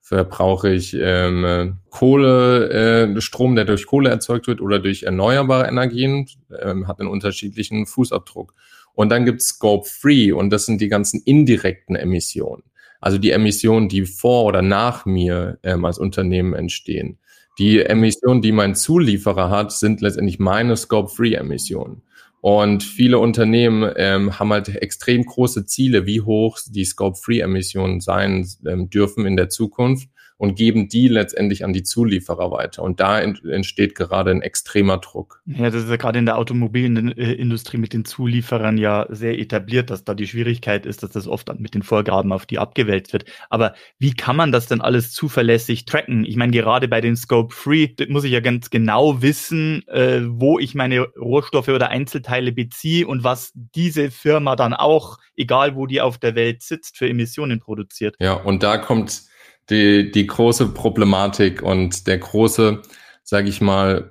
verbrauche 0.03 0.73
ich 0.73 0.97
ähm, 0.99 1.79
Kohle, 1.91 3.15
äh, 3.15 3.21
Strom, 3.21 3.55
der 3.55 3.65
durch 3.65 3.87
Kohle 3.87 4.11
erzeugt 4.11 4.49
wird 4.49 4.61
oder 4.61 4.81
durch 4.81 5.05
erneuerbare 5.05 5.69
Energien, 5.69 6.27
ähm, 6.61 6.89
hat 6.89 6.99
einen 7.01 7.09
unterschiedlichen 7.09 7.87
Fußabdruck. 7.87 8.53
Und 8.95 9.11
dann 9.11 9.25
gibt 9.25 9.41
es 9.41 9.49
Scope 9.49 9.89
3 10.03 10.35
und 10.35 10.51
das 10.51 10.67
sind 10.67 10.81
die 10.81 10.89
ganzen 10.89 11.23
indirekten 11.25 11.95
Emissionen. 11.95 12.65
Also 13.01 13.17
die 13.17 13.31
Emissionen, 13.31 13.89
die 13.89 14.05
vor 14.05 14.45
oder 14.45 14.61
nach 14.61 15.07
mir 15.07 15.59
ähm, 15.63 15.85
als 15.85 15.99
Unternehmen 15.99 16.53
entstehen. 16.53 17.19
Die 17.59 17.81
Emissionen, 17.81 18.43
die 18.43 18.53
mein 18.53 18.75
Zulieferer 18.75 19.51
hat, 19.51 19.73
sind 19.73 20.01
letztendlich 20.01 20.41
meine 20.41 20.77
Scope-Free-Emissionen. 20.77 22.03
Und 22.43 22.83
viele 22.83 23.21
Unternehmen 23.21 23.89
ähm, 23.95 24.41
haben 24.41 24.53
halt 24.53 24.69
extrem 24.69 25.25
große 25.25 25.65
Ziele, 25.65 26.07
wie 26.07 26.23
hoch 26.23 26.59
die 26.67 26.85
Scope-Free-Emissionen 26.85 28.01
sein 28.01 28.49
ähm, 28.67 28.91
dürfen 28.91 29.27
in 29.27 29.37
der 29.37 29.49
Zukunft 29.49 30.09
und 30.43 30.57
geben 30.57 30.89
die 30.89 31.07
letztendlich 31.07 31.65
an 31.65 31.73
die 31.73 31.85
Zulieferer 31.85 32.51
weiter. 32.51 32.83
Und 32.83 32.99
da 32.99 33.21
entsteht 33.21 33.95
gerade 33.95 34.33
ein 34.33 34.43
extremer 34.43 34.99
Druck. 34.99 35.41
Ja, 35.47 35.71
das 35.71 35.85
ist 35.85 35.89
ja 35.89 35.95
gerade 35.95 36.19
in 36.19 36.27
der 36.27 36.37
Automobilindustrie 36.37 37.77
mit 37.77 37.93
den 37.93 38.05
Zulieferern 38.05 38.77
ja 38.77 39.07
sehr 39.09 39.39
etabliert, 39.39 39.89
dass 39.89 40.03
da 40.03 40.15
die 40.15 40.27
Schwierigkeit 40.27 40.85
ist, 40.85 41.05
dass 41.05 41.11
das 41.11 41.29
oft 41.29 41.57
mit 41.61 41.77
den 41.77 41.85
Vorgaben 41.85 42.33
auf 42.33 42.45
die 42.45 42.59
abgewälzt 42.59 43.13
wird. 43.13 43.27
Aber 43.51 43.75
wie 44.01 44.15
kann 44.15 44.35
man 44.35 44.51
das 44.51 44.67
denn 44.67 44.81
alles 44.81 45.13
zuverlässig 45.13 45.85
tracken? 45.85 46.25
Ich 46.25 46.35
meine, 46.35 46.51
gerade 46.51 46.89
bei 46.89 47.01
den 47.01 47.15
Scope 47.15 47.55
Free 47.55 47.91
muss 48.09 48.25
ich 48.25 48.33
ja 48.33 48.41
ganz 48.41 48.69
genau 48.71 49.23
wissen, 49.23 49.87
äh, 49.87 50.23
wo 50.25 50.59
ich 50.59 50.75
meine 50.75 51.03
Rohstoffe 51.17 51.69
oder 51.69 51.91
Einzelteile 51.91 52.51
beziehe 52.51 53.07
und 53.07 53.23
was 53.23 53.53
diese 53.55 54.11
Firma 54.11 54.57
dann 54.57 54.75
auch, 54.75 55.19
egal 55.37 55.77
wo 55.77 55.87
die 55.87 56.01
auf 56.01 56.19
der 56.19 56.35
Welt 56.35 56.65
sitzt, 56.65 56.99
für 56.99 57.09
Emissionen 57.09 57.61
produziert. 57.61 58.17
Ja, 58.19 58.33
und 58.33 58.65
da 58.65 58.77
kommt 58.77 59.31
die, 59.71 60.11
die 60.11 60.27
große 60.27 60.69
Problematik 60.69 61.63
und 61.63 62.07
der 62.07 62.19
große, 62.19 62.83
sage 63.23 63.49
ich 63.49 63.61
mal, 63.61 64.11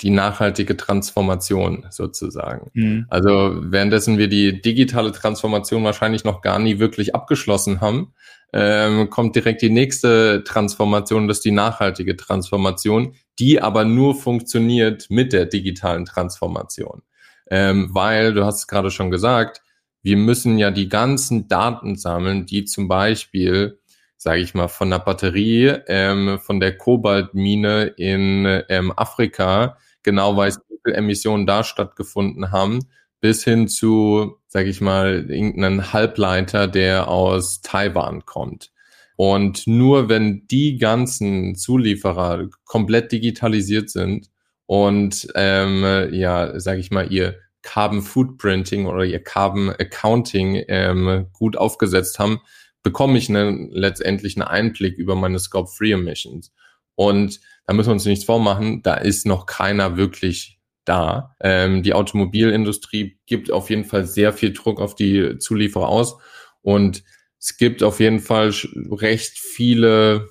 die 0.00 0.10
nachhaltige 0.10 0.76
Transformation 0.76 1.86
sozusagen. 1.90 2.70
Mhm. 2.74 3.06
Also 3.08 3.56
währenddessen 3.60 4.18
wir 4.18 4.28
die 4.28 4.60
digitale 4.62 5.12
Transformation 5.12 5.84
wahrscheinlich 5.84 6.24
noch 6.24 6.40
gar 6.40 6.58
nie 6.58 6.78
wirklich 6.78 7.14
abgeschlossen 7.14 7.80
haben, 7.80 8.12
ähm, 8.52 9.10
kommt 9.10 9.36
direkt 9.36 9.60
die 9.62 9.70
nächste 9.70 10.42
Transformation, 10.44 11.28
das 11.28 11.38
ist 11.38 11.44
die 11.44 11.50
nachhaltige 11.50 12.16
Transformation, 12.16 13.14
die 13.38 13.60
aber 13.60 13.84
nur 13.84 14.14
funktioniert 14.14 15.06
mit 15.10 15.32
der 15.32 15.46
digitalen 15.46 16.04
Transformation. 16.04 17.02
Ähm, 17.50 17.88
weil, 17.92 18.34
du 18.34 18.44
hast 18.44 18.58
es 18.58 18.66
gerade 18.66 18.90
schon 18.90 19.10
gesagt, 19.10 19.62
wir 20.02 20.16
müssen 20.16 20.58
ja 20.58 20.70
die 20.70 20.88
ganzen 20.88 21.48
Daten 21.48 21.96
sammeln, 21.96 22.46
die 22.46 22.64
zum 22.64 22.88
Beispiel 22.88 23.80
sage 24.18 24.40
ich 24.40 24.52
mal, 24.52 24.68
von 24.68 24.90
der 24.90 24.98
Batterie, 24.98 25.68
ähm, 25.86 26.38
von 26.40 26.60
der 26.60 26.76
Kobaltmine 26.76 27.86
in 27.96 28.62
ähm, 28.68 28.92
Afrika 28.96 29.78
genau 30.02 30.36
weiß, 30.36 30.58
wie 30.68 30.78
viele 30.84 30.96
Emissionen 30.96 31.46
da 31.46 31.62
stattgefunden 31.64 32.50
haben, 32.50 32.80
bis 33.20 33.44
hin 33.44 33.68
zu, 33.68 34.36
sage 34.48 34.68
ich 34.68 34.80
mal, 34.80 35.30
irgendeinen 35.30 35.92
Halbleiter, 35.92 36.66
der 36.66 37.08
aus 37.08 37.62
Taiwan 37.62 38.26
kommt. 38.26 38.72
Und 39.16 39.66
nur 39.66 40.08
wenn 40.08 40.46
die 40.48 40.78
ganzen 40.78 41.54
Zulieferer 41.54 42.48
komplett 42.64 43.12
digitalisiert 43.12 43.90
sind 43.90 44.30
und 44.66 45.28
ähm, 45.34 46.08
ja, 46.12 46.58
sage 46.60 46.80
ich 46.80 46.90
mal, 46.90 47.12
ihr 47.12 47.36
Carbon 47.62 48.02
Footprinting 48.02 48.86
oder 48.86 49.04
ihr 49.04 49.22
Carbon 49.22 49.70
Accounting 49.70 50.62
ähm, 50.68 51.26
gut 51.32 51.56
aufgesetzt 51.56 52.18
haben, 52.18 52.40
bekomme 52.88 53.18
ich 53.18 53.28
einen, 53.28 53.70
letztendlich 53.70 54.36
einen 54.36 54.48
Einblick 54.48 54.96
über 54.96 55.14
meine 55.14 55.38
Scope 55.38 55.70
Free 55.70 55.92
Emissions. 55.92 56.54
Und 56.94 57.38
da 57.66 57.74
müssen 57.74 57.90
wir 57.90 57.92
uns 57.92 58.06
nichts 58.06 58.24
vormachen, 58.24 58.80
da 58.82 58.94
ist 58.94 59.26
noch 59.26 59.44
keiner 59.44 59.98
wirklich 59.98 60.58
da. 60.86 61.36
Ähm, 61.40 61.82
die 61.82 61.92
Automobilindustrie 61.92 63.18
gibt 63.26 63.50
auf 63.50 63.68
jeden 63.68 63.84
Fall 63.84 64.06
sehr 64.06 64.32
viel 64.32 64.54
Druck 64.54 64.80
auf 64.80 64.94
die 64.94 65.36
Zulieferer 65.36 65.86
aus 65.86 66.16
und 66.62 67.04
es 67.38 67.58
gibt 67.58 67.82
auf 67.82 68.00
jeden 68.00 68.20
Fall 68.20 68.54
recht 68.90 69.38
viele 69.38 70.28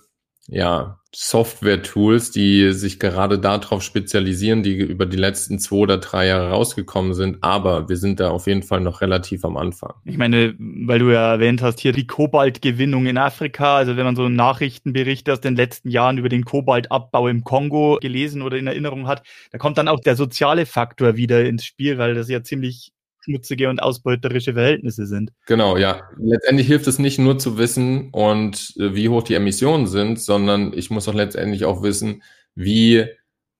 ja, 0.47 0.96
Software-Tools, 1.13 2.31
die 2.31 2.73
sich 2.73 2.99
gerade 2.99 3.39
darauf 3.39 3.81
spezialisieren, 3.81 4.63
die 4.63 4.75
über 4.75 5.05
die 5.05 5.17
letzten 5.17 5.59
zwei 5.59 5.77
oder 5.77 5.97
drei 5.97 6.27
Jahre 6.27 6.49
rausgekommen 6.49 7.13
sind. 7.13 7.37
Aber 7.41 7.89
wir 7.89 7.97
sind 7.97 8.19
da 8.19 8.29
auf 8.29 8.47
jeden 8.47 8.63
Fall 8.63 8.81
noch 8.81 9.01
relativ 9.01 9.45
am 9.45 9.57
Anfang. 9.57 9.93
Ich 10.05 10.17
meine, 10.17 10.55
weil 10.57 10.99
du 10.99 11.11
ja 11.11 11.33
erwähnt 11.33 11.61
hast, 11.61 11.79
hier 11.79 11.91
die 11.91 12.07
Kobaltgewinnung 12.07 13.05
in 13.05 13.17
Afrika. 13.17 13.77
Also 13.77 13.97
wenn 13.97 14.05
man 14.05 14.15
so 14.15 14.29
Nachrichtenberichte 14.29 15.33
aus 15.33 15.41
den 15.41 15.55
letzten 15.55 15.89
Jahren 15.89 16.17
über 16.17 16.29
den 16.29 16.45
Kobaltabbau 16.45 17.27
im 17.27 17.43
Kongo 17.43 17.97
gelesen 18.01 18.41
oder 18.41 18.57
in 18.57 18.67
Erinnerung 18.67 19.07
hat, 19.07 19.23
da 19.51 19.57
kommt 19.57 19.77
dann 19.77 19.87
auch 19.87 19.99
der 19.99 20.15
soziale 20.15 20.65
Faktor 20.65 21.15
wieder 21.15 21.45
ins 21.45 21.65
Spiel, 21.65 21.97
weil 21.97 22.15
das 22.15 22.29
ja 22.29 22.43
ziemlich 22.43 22.91
schmutzige 23.27 23.69
und 23.69 23.79
ausbeuterische 23.81 24.53
Verhältnisse 24.53 25.05
sind. 25.05 25.31
Genau, 25.45 25.77
ja. 25.77 26.09
Letztendlich 26.17 26.67
hilft 26.67 26.87
es 26.87 26.99
nicht 26.99 27.19
nur 27.19 27.37
zu 27.37 27.57
wissen 27.57 28.09
und 28.11 28.73
äh, 28.77 28.95
wie 28.95 29.09
hoch 29.09 29.23
die 29.23 29.35
Emissionen 29.35 29.87
sind, 29.87 30.19
sondern 30.19 30.73
ich 30.73 30.89
muss 30.89 31.07
auch 31.07 31.13
letztendlich 31.13 31.65
auch 31.65 31.83
wissen, 31.83 32.23
wie 32.55 33.05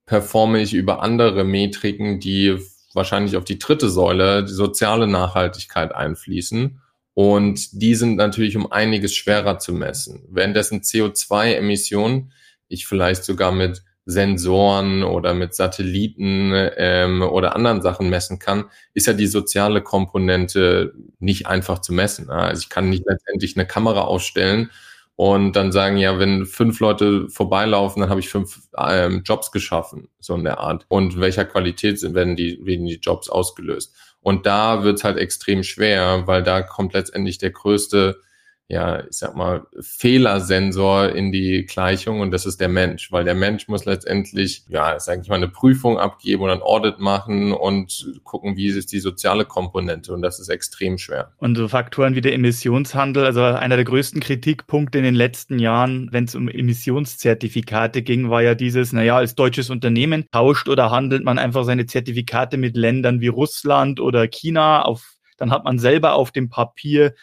performe 0.06 0.62
ich 0.62 0.74
über 0.74 1.02
andere 1.04 1.44
Metriken, 1.44 2.20
die 2.20 2.58
wahrscheinlich 2.94 3.36
auf 3.36 3.44
die 3.44 3.60
dritte 3.60 3.90
Säule, 3.90 4.44
die 4.44 4.54
soziale 4.54 5.06
Nachhaltigkeit 5.06 5.94
einfließen. 5.94 6.82
Und 7.14 7.82
die 7.82 7.96
sind 7.96 8.16
natürlich 8.16 8.56
um 8.56 8.72
einiges 8.72 9.16
schwerer 9.16 9.60
zu 9.60 9.74
messen. 9.74 10.24
Währenddessen 10.30 10.82
CO2-Emissionen 10.82 12.32
ich 12.70 12.86
vielleicht 12.86 13.24
sogar 13.24 13.52
mit 13.52 13.84
Sensoren 14.10 15.04
oder 15.04 15.34
mit 15.34 15.54
Satelliten 15.54 16.54
ähm, 16.78 17.22
oder 17.22 17.58
anderen 17.58 17.82
Sachen 17.82 18.10
messen 18.10 18.40
kann, 18.40 18.64
ist 18.94 19.06
ja 19.06 19.12
die 19.12 19.28
soziale 19.28 19.82
Komponente 19.82 20.94
nicht 21.20 21.46
einfach 21.46 21.80
zu 21.80 21.92
messen. 21.92 22.30
Also 22.30 22.62
ich 22.62 22.70
kann 22.70 22.90
nicht 22.90 23.04
letztendlich 23.06 23.58
eine 23.58 23.68
Kamera 23.68 24.02
aufstellen 24.02 24.72
und 25.18 25.58
dann 25.58 25.74
sagen, 25.74 25.98
ja, 25.98 26.20
wenn 26.20 26.46
fünf 26.46 26.80
Leute 26.80 27.28
vorbeilaufen, 27.28 28.00
dann 28.00 28.10
habe 28.10 28.22
ich 28.22 28.30
fünf 28.30 28.62
ähm, 28.78 29.24
Jobs 29.26 29.52
geschaffen, 29.52 30.08
so 30.20 30.36
in 30.36 30.46
der 30.46 30.60
Art. 30.60 30.86
Und 30.88 31.20
welcher 31.20 31.44
Qualität 31.44 32.02
werden 32.14 32.38
die, 32.38 32.66
werden 32.66 32.86
die 32.86 33.00
Jobs 33.02 33.28
ausgelöst? 33.28 33.94
Und 34.22 34.46
da 34.46 34.84
wird 34.84 35.00
es 35.00 35.04
halt 35.04 35.18
extrem 35.18 35.64
schwer, 35.64 36.24
weil 36.28 36.44
da 36.44 36.62
kommt 36.62 36.94
letztendlich 36.94 37.40
der 37.40 37.52
größte 37.52 38.22
ja, 38.70 39.00
ich 39.00 39.18
sag 39.18 39.34
mal, 39.36 39.66
Fehlersensor 39.80 41.10
in 41.10 41.32
die 41.32 41.66
Gleichung 41.66 42.20
und 42.20 42.32
das 42.32 42.46
ist 42.46 42.60
der 42.60 42.68
Mensch, 42.68 43.14
weil 43.14 43.24
der 43.24 43.34
Mensch 43.34 43.70
muss 43.70 43.86
letztendlich, 43.86 44.66
ja, 44.68 45.00
sag 45.00 45.22
ich 45.22 45.30
mal, 45.30 45.36
eine 45.36 45.48
Prüfung 45.48 45.98
abgeben 45.98 46.44
oder 46.44 46.52
ein 46.52 46.62
Audit 46.62 47.00
machen 47.00 47.54
und 47.54 48.12
gucken, 48.26 48.58
wie 48.58 48.68
ist 48.68 48.92
die 48.92 49.00
soziale 49.00 49.46
Komponente 49.46 50.12
und 50.12 50.22
das 50.22 50.40
ist 50.40 50.50
extrem 50.50 50.98
schwer. 50.98 51.32
Und 51.38 51.56
so 51.56 51.70
Faktoren 51.70 52.16
wie 52.16 52.22
der 52.22 52.34
Emissionshandel, 52.34 53.26
also 53.26 53.42
einer 53.42 53.78
der 53.78 53.86
größten 53.86 54.20
Kritikpunkte 54.20 54.98
in 54.98 55.06
den 55.06 55.16
letzten 55.16 55.60
Jahren, 55.60 56.10
wenn 56.12 56.26
es 56.26 56.36
um 56.36 56.50
Emissionszertifikate 56.50 58.02
ging, 58.02 58.30
war 58.30 58.42
ja 58.42 58.54
dieses, 58.54 58.92
naja, 58.92 59.16
als 59.16 59.36
deutsches 59.36 59.70
Unternehmen 59.70 60.26
tauscht 60.34 60.68
oder 60.68 60.92
handelt 60.92 61.24
man 61.24 61.40
einfach 61.40 61.64
seine 61.64 61.86
Zertifikate 61.86 62.58
mit 62.58 62.76
Ländern 62.76 63.22
wie 63.22 63.28
Russland 63.28 64.02
oder 64.02 64.28
China 64.28 64.82
auf 64.82 65.14
dann 65.38 65.52
hat 65.52 65.64
man 65.64 65.78
selber 65.78 66.16
auf 66.16 66.32
dem 66.32 66.50
Papier 66.50 67.14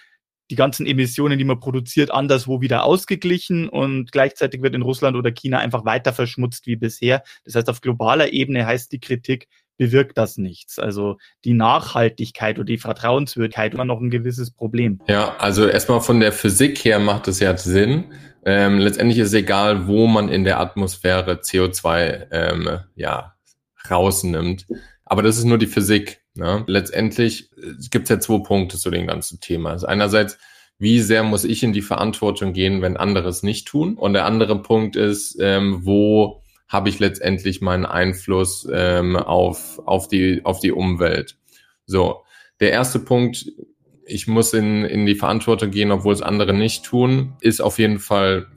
die 0.50 0.56
ganzen 0.56 0.86
Emissionen, 0.86 1.38
die 1.38 1.44
man 1.44 1.60
produziert, 1.60 2.10
anderswo 2.10 2.60
wieder 2.60 2.84
ausgeglichen 2.84 3.68
und 3.68 4.12
gleichzeitig 4.12 4.62
wird 4.62 4.74
in 4.74 4.82
Russland 4.82 5.16
oder 5.16 5.30
China 5.30 5.58
einfach 5.58 5.84
weiter 5.84 6.12
verschmutzt 6.12 6.66
wie 6.66 6.76
bisher. 6.76 7.22
Das 7.44 7.54
heißt, 7.54 7.70
auf 7.70 7.80
globaler 7.80 8.32
Ebene 8.32 8.66
heißt 8.66 8.92
die 8.92 9.00
Kritik, 9.00 9.48
bewirkt 9.76 10.18
das 10.18 10.36
nichts. 10.36 10.78
Also 10.78 11.16
die 11.44 11.54
Nachhaltigkeit 11.54 12.58
oder 12.58 12.66
die 12.66 12.78
Vertrauenswürdigkeit 12.78 13.74
immer 13.74 13.84
noch 13.84 14.00
ein 14.00 14.10
gewisses 14.10 14.50
Problem. 14.50 15.00
Ja, 15.08 15.36
also 15.38 15.66
erstmal 15.66 16.00
von 16.00 16.20
der 16.20 16.32
Physik 16.32 16.84
her 16.84 16.98
macht 16.98 17.28
es 17.28 17.40
ja 17.40 17.56
Sinn. 17.56 18.12
Ähm, 18.44 18.78
letztendlich 18.78 19.18
ist 19.18 19.28
es 19.28 19.34
egal, 19.34 19.86
wo 19.86 20.06
man 20.06 20.28
in 20.28 20.44
der 20.44 20.60
Atmosphäre 20.60 21.40
CO2 21.40 22.26
ähm, 22.30 22.78
ja, 22.94 23.34
rausnimmt. 23.90 24.66
Aber 25.04 25.22
das 25.22 25.38
ist 25.38 25.44
nur 25.44 25.58
die 25.58 25.66
Physik. 25.66 26.23
Ne? 26.34 26.64
Letztendlich 26.66 27.50
äh, 27.56 27.74
gibt 27.90 28.04
es 28.04 28.10
ja 28.10 28.20
zwei 28.20 28.38
Punkte 28.38 28.76
zu 28.78 28.90
dem 28.90 29.06
ganzen 29.06 29.40
Thema. 29.40 29.70
Also 29.70 29.86
einerseits, 29.86 30.38
wie 30.78 31.00
sehr 31.00 31.22
muss 31.22 31.44
ich 31.44 31.62
in 31.62 31.72
die 31.72 31.82
Verantwortung 31.82 32.52
gehen, 32.52 32.82
wenn 32.82 32.96
andere 32.96 33.28
es 33.28 33.42
nicht 33.42 33.68
tun? 33.68 33.94
Und 33.94 34.12
der 34.14 34.24
andere 34.24 34.60
Punkt 34.60 34.96
ist, 34.96 35.36
ähm, 35.40 35.84
wo 35.84 36.42
habe 36.66 36.88
ich 36.88 36.98
letztendlich 36.98 37.60
meinen 37.60 37.86
Einfluss 37.86 38.66
ähm, 38.72 39.16
auf, 39.16 39.78
auf, 39.86 40.08
die, 40.08 40.44
auf 40.44 40.58
die 40.58 40.72
Umwelt? 40.72 41.36
So, 41.86 42.24
der 42.60 42.72
erste 42.72 42.98
Punkt, 42.98 43.46
ich 44.06 44.26
muss 44.26 44.52
in, 44.52 44.84
in 44.84 45.06
die 45.06 45.14
Verantwortung 45.14 45.70
gehen, 45.70 45.92
obwohl 45.92 46.14
es 46.14 46.22
andere 46.22 46.52
nicht 46.52 46.84
tun, 46.84 47.34
ist 47.40 47.60
auf 47.60 47.78
jeden 47.78 48.00
Fall 48.00 48.48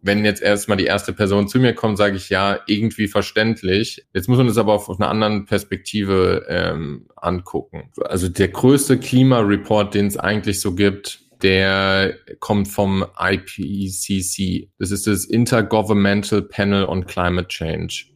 wenn 0.00 0.24
jetzt 0.24 0.42
erstmal 0.42 0.76
die 0.76 0.84
erste 0.84 1.12
Person 1.12 1.48
zu 1.48 1.58
mir 1.58 1.74
kommt, 1.74 1.98
sage 1.98 2.16
ich 2.16 2.28
ja, 2.28 2.60
irgendwie 2.66 3.08
verständlich. 3.08 4.06
Jetzt 4.14 4.28
muss 4.28 4.38
man 4.38 4.46
das 4.46 4.58
aber 4.58 4.74
auf, 4.74 4.88
auf 4.88 5.00
einer 5.00 5.10
anderen 5.10 5.44
Perspektive 5.44 6.46
ähm, 6.48 7.08
angucken. 7.16 7.90
Also 8.04 8.28
der 8.28 8.48
größte 8.48 8.98
Klimareport, 8.98 9.94
den 9.94 10.06
es 10.06 10.16
eigentlich 10.16 10.60
so 10.60 10.74
gibt, 10.74 11.20
der 11.42 12.14
kommt 12.40 12.68
vom 12.68 13.04
IPCC. 13.18 14.70
Das 14.78 14.90
ist 14.90 15.06
das 15.06 15.24
Intergovernmental 15.24 16.42
Panel 16.42 16.84
on 16.84 17.06
Climate 17.06 17.48
Change. 17.48 18.06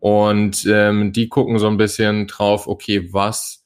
Und 0.00 0.66
ähm, 0.66 1.12
die 1.12 1.28
gucken 1.28 1.58
so 1.58 1.66
ein 1.66 1.78
bisschen 1.78 2.26
drauf, 2.26 2.66
okay, 2.68 3.08
was 3.12 3.63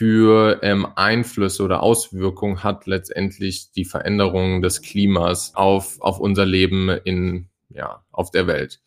für 0.00 0.60
ähm, 0.62 0.86
Einflüsse 0.96 1.62
oder 1.62 1.82
Auswirkungen 1.82 2.64
hat 2.64 2.86
letztendlich 2.86 3.70
die 3.72 3.84
Veränderung 3.84 4.62
des 4.62 4.80
Klimas 4.80 5.54
auf, 5.54 6.00
auf 6.00 6.20
unser 6.20 6.46
Leben 6.46 6.88
in, 6.88 7.50
ja, 7.68 8.02
auf 8.10 8.30
der 8.30 8.46
Welt. 8.46 8.80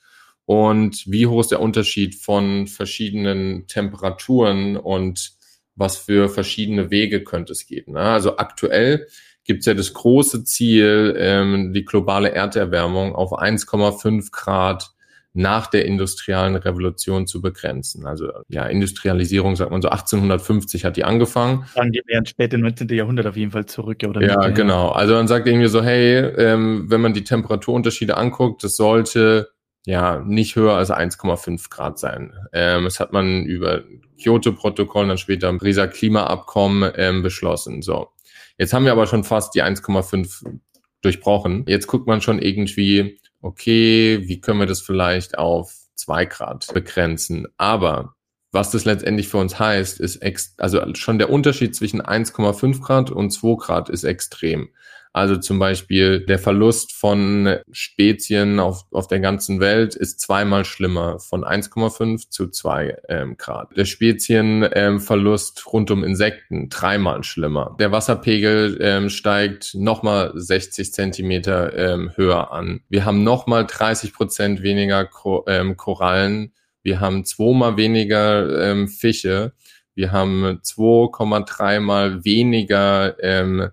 Und 0.45 1.03
wie 1.05 1.27
hoch 1.27 1.41
ist 1.41 1.51
der 1.51 1.61
Unterschied 1.61 2.15
von 2.15 2.65
verschiedenen 2.65 3.67
Temperaturen 3.67 4.75
und 4.75 5.33
was 5.75 5.97
für 5.97 6.29
verschiedene 6.29 6.89
Wege 6.89 7.23
könnte 7.23 7.51
es 7.51 7.67
geben? 7.67 7.91
Ne? 7.91 7.99
Also 7.99 8.37
aktuell 8.37 9.05
gibt 9.43 9.59
es 9.59 9.67
ja 9.67 9.75
das 9.75 9.93
große 9.93 10.45
Ziel, 10.45 11.13
ähm, 11.15 11.73
die 11.73 11.85
globale 11.85 12.31
Erderwärmung 12.31 13.13
auf 13.13 13.33
1,5 13.33 14.31
Grad 14.31 14.89
nach 15.33 15.67
der 15.67 15.85
industriellen 15.85 16.55
Revolution 16.55 17.25
zu 17.25 17.41
begrenzen. 17.41 18.05
Also 18.05 18.31
ja, 18.49 18.65
Industrialisierung, 18.67 19.55
sagt 19.55 19.71
man 19.71 19.81
so, 19.81 19.89
1850 19.89 20.85
hat 20.85 20.95
die 20.95 21.03
angefangen. 21.03 21.65
Sagen 21.73 21.91
die 21.91 22.01
wären 22.05 22.25
späte 22.25 22.57
19. 22.57 22.87
Jahrhundert 22.89 23.25
auf 23.25 23.35
jeden 23.35 23.51
Fall 23.51 23.65
zurück, 23.65 23.97
oder? 24.07 24.21
Ja, 24.21 24.47
nicht? 24.47 24.55
genau. 24.55 24.89
Also 24.89 25.15
man 25.15 25.27
sagt 25.27 25.47
irgendwie 25.47 25.67
so, 25.67 25.83
hey, 25.83 26.17
ähm, 26.19 26.85
wenn 26.89 27.01
man 27.01 27.13
die 27.13 27.23
Temperaturunterschiede 27.23 28.15
anguckt, 28.15 28.63
das 28.63 28.75
sollte 28.75 29.49
ja 29.85 30.23
nicht 30.25 30.55
höher 30.55 30.75
als 30.75 30.91
1,5 30.91 31.69
Grad 31.69 31.97
sein. 31.97 32.33
Ähm, 32.53 32.85
das 32.85 32.99
hat 32.99 33.11
man 33.11 33.43
über 33.43 33.81
Kyoto-Protokoll, 34.21 35.07
dann 35.07 35.17
später 35.17 35.49
im 35.49 35.57
Pariser 35.57 35.87
Klimaabkommen 35.87 36.91
ähm, 36.95 37.23
beschlossen. 37.23 37.81
So. 37.81 38.09
Jetzt 38.57 38.73
haben 38.73 38.85
wir 38.85 38.91
aber 38.91 39.07
schon 39.07 39.23
fast 39.23 39.55
die 39.55 39.63
1,5 39.63 40.59
durchbrochen. 41.01 41.65
Jetzt 41.67 41.87
guckt 41.87 42.07
man 42.07 42.21
schon 42.21 42.39
irgendwie, 42.39 43.19
okay, 43.43 44.27
wie 44.27 44.41
können 44.41 44.59
wir 44.59 44.65
das 44.65 44.81
vielleicht 44.81 45.37
auf 45.37 45.75
zwei 45.95 46.25
Grad 46.25 46.67
begrenzen? 46.73 47.47
Aber 47.57 48.15
was 48.53 48.71
das 48.71 48.85
letztendlich 48.85 49.27
für 49.27 49.37
uns 49.37 49.59
heißt, 49.59 49.99
ist 49.99 50.17
ex 50.17 50.53
also 50.57 50.81
schon 50.93 51.17
der 51.17 51.29
Unterschied 51.29 51.75
zwischen 51.75 52.01
1,5 52.01 52.81
Grad 52.81 53.11
und 53.11 53.31
2 53.31 53.55
Grad 53.57 53.89
ist 53.89 54.03
extrem. 54.03 54.69
Also 55.15 55.37
zum 55.37 55.59
Beispiel 55.59 56.25
der 56.25 56.39
Verlust 56.39 56.91
von 56.91 57.57
Spezien 57.71 58.59
auf, 58.59 58.85
auf 58.91 59.07
der 59.07 59.19
ganzen 59.19 59.59
Welt 59.59 59.95
ist 59.95 60.19
zweimal 60.19 60.65
schlimmer, 60.65 61.19
von 61.19 61.43
1,5 61.43 62.29
zu 62.31 62.49
2 62.49 62.97
ähm, 63.09 63.37
Grad. 63.37 63.77
Der 63.77 63.85
Spezienverlust 63.85 65.59
ähm, 65.59 65.71
rund 65.71 65.91
um 65.91 66.03
Insekten 66.03 66.69
dreimal 66.69 67.23
schlimmer. 67.23 67.75
Der 67.79 67.91
Wasserpegel 67.91 68.79
ähm, 68.81 69.09
steigt 69.09 69.75
nochmal 69.75 70.31
60 70.33 70.91
Zentimeter 70.91 71.77
ähm, 71.77 72.11
höher 72.15 72.51
an. 72.51 72.81
Wir 72.89 73.05
haben 73.05 73.23
nochmal 73.23 73.67
30 73.67 74.13
Prozent 74.13 74.63
weniger 74.63 75.05
Ko 75.05 75.43
ähm, 75.47 75.77
Korallen. 75.77 76.53
Wir 76.83 76.99
haben 76.99 77.25
zweimal 77.25 77.77
weniger 77.77 78.61
ähm, 78.61 78.87
Fische. 78.87 79.53
Wir 79.95 80.11
haben 80.11 80.59
2,3 80.63 81.79
mal 81.79 82.23
weniger 82.25 83.15
ähm, 83.23 83.69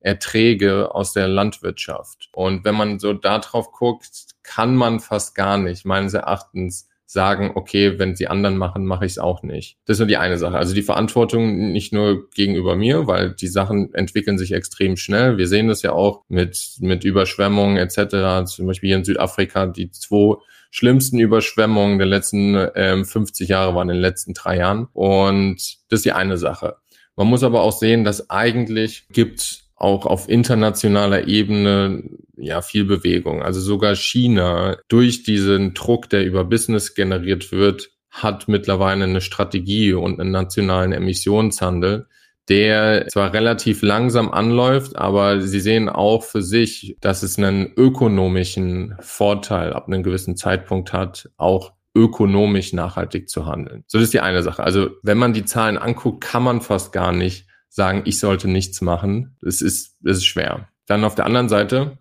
Erträge 0.00 0.94
aus 0.94 1.12
der 1.12 1.28
Landwirtschaft. 1.28 2.28
Und 2.32 2.64
wenn 2.64 2.74
man 2.74 2.98
so 2.98 3.12
darauf 3.12 3.72
guckt, 3.72 4.26
kann 4.42 4.74
man 4.74 5.00
fast 5.00 5.34
gar 5.34 5.58
nicht, 5.58 5.84
meines 5.84 6.14
Erachtens, 6.14 6.88
sagen, 7.12 7.52
okay, 7.54 7.98
wenn 7.98 8.16
sie 8.16 8.26
anderen 8.26 8.56
machen, 8.56 8.86
mache 8.86 9.04
ich 9.04 9.12
es 9.12 9.18
auch 9.18 9.42
nicht. 9.42 9.76
Das 9.84 9.96
ist 9.96 9.98
nur 9.98 10.08
die 10.08 10.16
eine 10.16 10.38
Sache. 10.38 10.56
Also 10.56 10.74
die 10.74 10.82
Verantwortung 10.82 11.70
nicht 11.72 11.92
nur 11.92 12.30
gegenüber 12.30 12.74
mir, 12.74 13.06
weil 13.06 13.34
die 13.34 13.48
Sachen 13.48 13.92
entwickeln 13.92 14.38
sich 14.38 14.52
extrem 14.52 14.96
schnell. 14.96 15.36
Wir 15.36 15.46
sehen 15.46 15.68
das 15.68 15.82
ja 15.82 15.92
auch 15.92 16.24
mit, 16.28 16.76
mit 16.80 17.04
Überschwemmungen 17.04 17.76
etc. 17.76 18.46
Zum 18.50 18.66
Beispiel 18.66 18.88
hier 18.88 18.96
in 18.96 19.04
Südafrika, 19.04 19.66
die 19.66 19.90
zwei 19.90 20.36
schlimmsten 20.72 21.20
Überschwemmungen 21.20 21.98
der 21.98 22.06
letzten 22.08 22.56
ähm, 22.74 23.04
50 23.04 23.48
Jahre 23.48 23.74
waren 23.74 23.90
in 23.90 23.96
den 23.96 24.02
letzten 24.02 24.32
drei 24.32 24.56
Jahren. 24.56 24.88
Und 24.94 25.56
das 25.88 25.98
ist 25.98 26.04
die 26.06 26.12
eine 26.12 26.38
Sache. 26.38 26.76
Man 27.14 27.26
muss 27.28 27.44
aber 27.44 27.60
auch 27.60 27.78
sehen, 27.78 28.04
dass 28.04 28.30
eigentlich 28.30 29.06
gibt 29.10 29.64
auch 29.76 30.06
auf 30.06 30.28
internationaler 30.28 31.28
Ebene 31.28 32.04
ja 32.36 32.62
viel 32.62 32.84
Bewegung. 32.84 33.42
Also 33.42 33.60
sogar 33.60 33.94
China 33.94 34.78
durch 34.88 35.24
diesen 35.24 35.74
Druck, 35.74 36.08
der 36.08 36.24
über 36.24 36.44
Business 36.44 36.94
generiert 36.94 37.52
wird, 37.52 37.90
hat 38.10 38.48
mittlerweile 38.48 39.04
eine 39.04 39.20
Strategie 39.20 39.92
und 39.92 40.20
einen 40.20 40.30
nationalen 40.30 40.92
Emissionshandel, 40.92 42.06
der 42.48 43.06
zwar 43.08 43.32
relativ 43.32 43.82
langsam 43.82 44.30
anläuft, 44.30 44.96
aber 44.96 45.40
sie 45.40 45.60
sehen 45.60 45.88
auch 45.88 46.24
für 46.24 46.42
sich, 46.42 46.96
dass 47.00 47.22
es 47.22 47.38
einen 47.38 47.72
ökonomischen 47.76 48.96
Vorteil 49.00 49.72
ab 49.72 49.86
einem 49.86 50.02
gewissen 50.02 50.36
Zeitpunkt 50.36 50.92
hat, 50.92 51.30
auch 51.36 51.72
ökonomisch 51.94 52.72
nachhaltig 52.72 53.28
zu 53.28 53.46
handeln. 53.46 53.84
So 53.86 53.98
das 53.98 54.06
ist 54.06 54.14
die 54.14 54.20
eine 54.20 54.42
Sache. 54.42 54.62
Also 54.62 54.90
wenn 55.02 55.18
man 55.18 55.34
die 55.34 55.44
Zahlen 55.44 55.78
anguckt, 55.78 56.24
kann 56.24 56.42
man 56.42 56.60
fast 56.60 56.92
gar 56.92 57.12
nicht 57.12 57.46
sagen, 57.68 58.02
ich 58.04 58.18
sollte 58.18 58.48
nichts 58.48 58.80
machen. 58.80 59.36
Es 59.44 59.62
ist, 59.62 59.96
es 60.04 60.18
ist 60.18 60.26
schwer. 60.26 60.68
Dann 60.86 61.04
auf 61.04 61.14
der 61.14 61.26
anderen 61.26 61.48
Seite, 61.48 61.98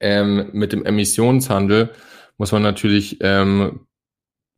ähm, 0.00 0.50
mit 0.52 0.72
dem 0.72 0.84
Emissionshandel 0.84 1.90
muss 2.38 2.52
man 2.52 2.62
natürlich 2.62 3.18
ähm, 3.20 3.85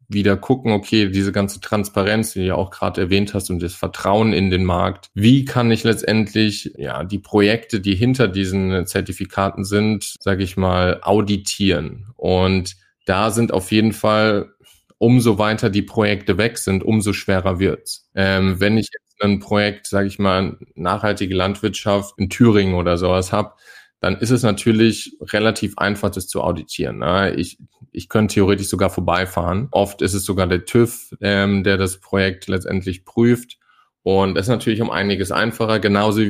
wieder 0.09 0.37
gucken, 0.37 0.73
okay, 0.73 1.11
diese 1.11 1.33
ganze 1.33 1.61
Transparenz, 1.61 2.33
die 2.33 2.40
du 2.40 2.47
ja 2.47 2.55
auch 2.55 2.71
gerade 2.71 3.01
erwähnt 3.01 3.35
hast 3.35 3.51
und 3.51 3.62
das 3.62 3.75
Vertrauen 3.75 4.33
in 4.33 4.51
den 4.51 4.64
Markt. 4.64 5.11
Wie 5.14 5.44
kann 5.44 5.71
ich 5.71 5.85
letztendlich 5.85 6.73
ja 6.77 7.05
die 7.05 7.18
Projekte, 7.18 7.81
die 7.81 7.94
hinter 7.94 8.27
diesen 8.29 8.87
Zertifikaten 8.87 9.64
sind, 9.64 10.14
sage 10.21 10.42
ich 10.42 10.57
mal, 10.57 11.01
auditieren? 11.03 12.07
Und 12.16 12.77
da 13.05 13.31
sind 13.31 13.53
auf 13.53 13.71
jeden 13.71 13.92
Fall 13.92 14.51
umso 14.99 15.38
weiter 15.38 15.71
die 15.71 15.83
Projekte 15.83 16.38
weg 16.38 16.59
sind, 16.59 16.83
umso 16.83 17.12
schwerer 17.12 17.59
wird's. 17.59 18.09
Ähm, 18.14 18.61
wenn 18.61 18.77
ich 18.77 18.88
ein 19.21 19.40
Projekt, 19.40 19.87
sage 19.87 20.07
ich 20.07 20.18
mal, 20.18 20.57
nachhaltige 20.75 21.35
Landwirtschaft 21.35 22.14
in 22.18 22.31
Thüringen 22.31 22.75
oder 22.75 22.97
sowas 22.97 23.33
habe, 23.33 23.55
dann 24.01 24.17
ist 24.19 24.31
es 24.31 24.43
natürlich 24.43 25.17
relativ 25.21 25.77
einfach, 25.77 26.11
das 26.11 26.29
zu 26.29 26.43
auditieren. 26.43 26.99
Ne? 26.99 27.35
Ich, 27.35 27.59
ich 27.91 28.09
könnte 28.09 28.35
theoretisch 28.35 28.69
sogar 28.69 28.91
vorbeifahren. 28.91 29.69
Oft 29.73 30.03
ist 30.03 30.15
es 30.15 30.25
sogar 30.25 30.47
der 30.47 30.65
TÜV, 30.65 31.17
ähm, 31.21 31.65
der 31.65 31.77
das 31.77 31.99
Projekt 31.99 32.47
letztendlich 32.47 33.05
prüft. 33.05 33.59
Und 34.03 34.37
das 34.37 34.47
ist 34.47 34.51
natürlich 34.51 34.81
um 34.81 34.91
einiges 34.91 35.33
einfacher, 35.33 35.81
genauso 35.81 36.23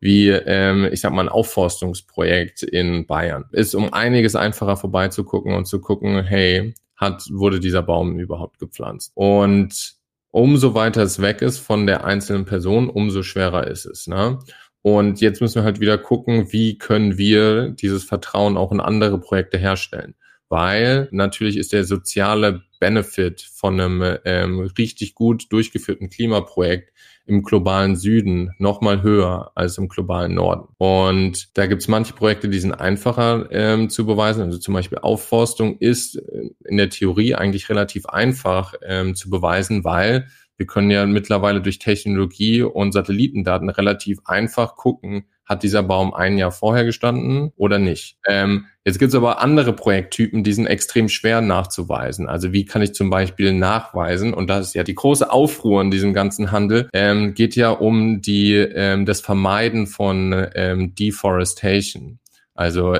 wie, 0.00 0.28
ähm, 0.28 0.88
ich 0.92 1.00
sag 1.00 1.12
mal, 1.12 1.22
ein 1.22 1.30
Aufforstungsprojekt 1.30 2.62
in 2.62 3.06
Bayern. 3.06 3.46
Ist 3.52 3.74
um 3.74 3.92
einiges 3.92 4.36
einfacher 4.36 4.76
vorbeizugucken 4.76 5.54
und 5.54 5.66
zu 5.66 5.80
gucken, 5.80 6.22
hey, 6.22 6.74
hat, 6.96 7.24
wurde 7.30 7.58
dieser 7.58 7.82
Baum 7.82 8.18
überhaupt 8.18 8.58
gepflanzt? 8.58 9.12
Und 9.14 9.94
umso 10.30 10.74
weiter 10.74 11.02
es 11.02 11.22
weg 11.22 11.40
ist 11.40 11.58
von 11.58 11.86
der 11.86 12.04
einzelnen 12.04 12.44
Person, 12.44 12.90
umso 12.90 13.22
schwerer 13.22 13.66
ist 13.66 13.86
es. 13.86 14.06
Ne? 14.06 14.40
Und 14.86 15.22
jetzt 15.22 15.40
müssen 15.40 15.54
wir 15.54 15.64
halt 15.64 15.80
wieder 15.80 15.96
gucken, 15.96 16.52
wie 16.52 16.76
können 16.76 17.16
wir 17.16 17.70
dieses 17.70 18.04
Vertrauen 18.04 18.58
auch 18.58 18.70
in 18.70 18.80
andere 18.80 19.18
Projekte 19.18 19.56
herstellen. 19.56 20.14
Weil 20.50 21.08
natürlich 21.10 21.56
ist 21.56 21.72
der 21.72 21.84
soziale 21.84 22.64
Benefit 22.80 23.40
von 23.40 23.80
einem 23.80 24.18
ähm, 24.26 24.60
richtig 24.76 25.14
gut 25.14 25.50
durchgeführten 25.50 26.10
Klimaprojekt 26.10 26.92
im 27.24 27.42
globalen 27.42 27.96
Süden 27.96 28.50
noch 28.58 28.82
mal 28.82 29.02
höher 29.02 29.52
als 29.54 29.78
im 29.78 29.88
globalen 29.88 30.34
Norden. 30.34 30.68
Und 30.76 31.56
da 31.56 31.64
gibt 31.66 31.80
es 31.80 31.88
manche 31.88 32.12
Projekte, 32.12 32.50
die 32.50 32.58
sind 32.58 32.74
einfacher 32.74 33.48
ähm, 33.52 33.88
zu 33.88 34.04
beweisen. 34.04 34.42
Also 34.42 34.58
zum 34.58 34.74
Beispiel 34.74 34.98
Aufforstung 34.98 35.78
ist 35.78 36.16
äh, 36.16 36.50
in 36.66 36.76
der 36.76 36.90
Theorie 36.90 37.34
eigentlich 37.34 37.70
relativ 37.70 38.04
einfach 38.04 38.74
ähm, 38.86 39.14
zu 39.14 39.30
beweisen, 39.30 39.82
weil 39.82 40.26
wir 40.56 40.66
können 40.66 40.90
ja 40.90 41.06
mittlerweile 41.06 41.60
durch 41.60 41.78
Technologie 41.78 42.62
und 42.62 42.92
Satellitendaten 42.92 43.68
relativ 43.68 44.20
einfach 44.24 44.76
gucken, 44.76 45.24
hat 45.44 45.62
dieser 45.62 45.82
Baum 45.82 46.14
ein 46.14 46.38
Jahr 46.38 46.52
vorher 46.52 46.84
gestanden 46.84 47.52
oder 47.56 47.78
nicht. 47.78 48.16
Ähm, 48.26 48.66
jetzt 48.84 48.98
gibt 48.98 49.10
es 49.10 49.14
aber 49.14 49.40
andere 49.42 49.74
Projekttypen, 49.74 50.42
die 50.42 50.52
sind 50.52 50.66
extrem 50.66 51.08
schwer 51.08 51.40
nachzuweisen. 51.40 52.28
Also 52.28 52.52
wie 52.52 52.64
kann 52.64 52.82
ich 52.82 52.94
zum 52.94 53.10
Beispiel 53.10 53.52
nachweisen, 53.52 54.32
und 54.32 54.48
das 54.48 54.68
ist 54.68 54.74
ja 54.74 54.84
die 54.84 54.94
große 54.94 55.30
Aufruhr 55.30 55.82
in 55.82 55.90
diesem 55.90 56.14
ganzen 56.14 56.50
Handel, 56.50 56.88
ähm, 56.92 57.34
geht 57.34 57.56
ja 57.56 57.70
um 57.70 58.22
die 58.22 58.54
ähm, 58.54 59.04
das 59.04 59.20
Vermeiden 59.20 59.86
von 59.86 60.46
ähm, 60.54 60.94
Deforestation. 60.94 62.20
Also 62.54 62.94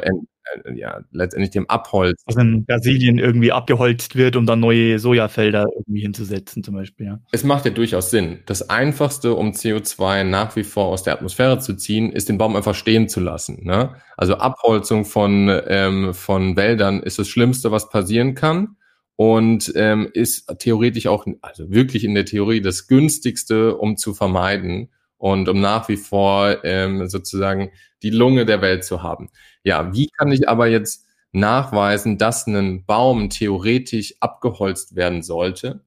äh, 0.64 0.74
ja, 0.74 1.00
letztendlich 1.12 1.50
dem 1.50 1.68
Abholz. 1.68 2.22
Was 2.26 2.36
in 2.36 2.64
Brasilien 2.64 3.18
irgendwie 3.18 3.52
abgeholzt 3.52 4.16
wird, 4.16 4.36
um 4.36 4.46
dann 4.46 4.60
neue 4.60 4.98
Sojafelder 4.98 5.66
irgendwie 5.76 6.02
hinzusetzen, 6.02 6.62
zum 6.62 6.74
Beispiel. 6.74 7.06
Ja. 7.06 7.20
Es 7.32 7.44
macht 7.44 7.64
ja 7.64 7.70
durchaus 7.70 8.10
Sinn. 8.10 8.40
Das 8.46 8.70
Einfachste, 8.70 9.34
um 9.34 9.50
CO2 9.50 10.24
nach 10.24 10.56
wie 10.56 10.64
vor 10.64 10.86
aus 10.86 11.02
der 11.02 11.14
Atmosphäre 11.14 11.58
zu 11.58 11.74
ziehen, 11.74 12.12
ist 12.12 12.28
den 12.28 12.38
Baum 12.38 12.56
einfach 12.56 12.74
stehen 12.74 13.08
zu 13.08 13.20
lassen. 13.20 13.64
Ne? 13.64 13.94
Also 14.16 14.36
Abholzung 14.36 15.04
von, 15.04 15.50
ähm, 15.66 16.14
von 16.14 16.56
Wäldern 16.56 17.02
ist 17.02 17.18
das 17.18 17.28
Schlimmste, 17.28 17.70
was 17.70 17.88
passieren 17.88 18.34
kann 18.34 18.76
und 19.16 19.72
ähm, 19.76 20.08
ist 20.12 20.52
theoretisch 20.58 21.06
auch, 21.06 21.26
also 21.40 21.70
wirklich 21.70 22.04
in 22.04 22.14
der 22.14 22.24
Theorie 22.24 22.60
das 22.60 22.86
günstigste, 22.86 23.76
um 23.76 23.96
zu 23.96 24.14
vermeiden 24.14 24.90
und 25.18 25.48
um 25.48 25.60
nach 25.60 25.88
wie 25.88 25.96
vor 25.96 26.64
ähm, 26.64 27.08
sozusagen 27.08 27.70
die 28.02 28.10
Lunge 28.10 28.46
der 28.46 28.60
Welt 28.60 28.84
zu 28.84 29.02
haben. 29.02 29.30
Ja, 29.62 29.92
wie 29.94 30.08
kann 30.08 30.30
ich 30.30 30.48
aber 30.48 30.66
jetzt 30.66 31.06
nachweisen, 31.32 32.18
dass 32.18 32.46
ein 32.46 32.84
Baum 32.84 33.30
theoretisch 33.30 34.14
abgeholzt 34.20 34.94
werden 34.94 35.22
sollte 35.22 35.84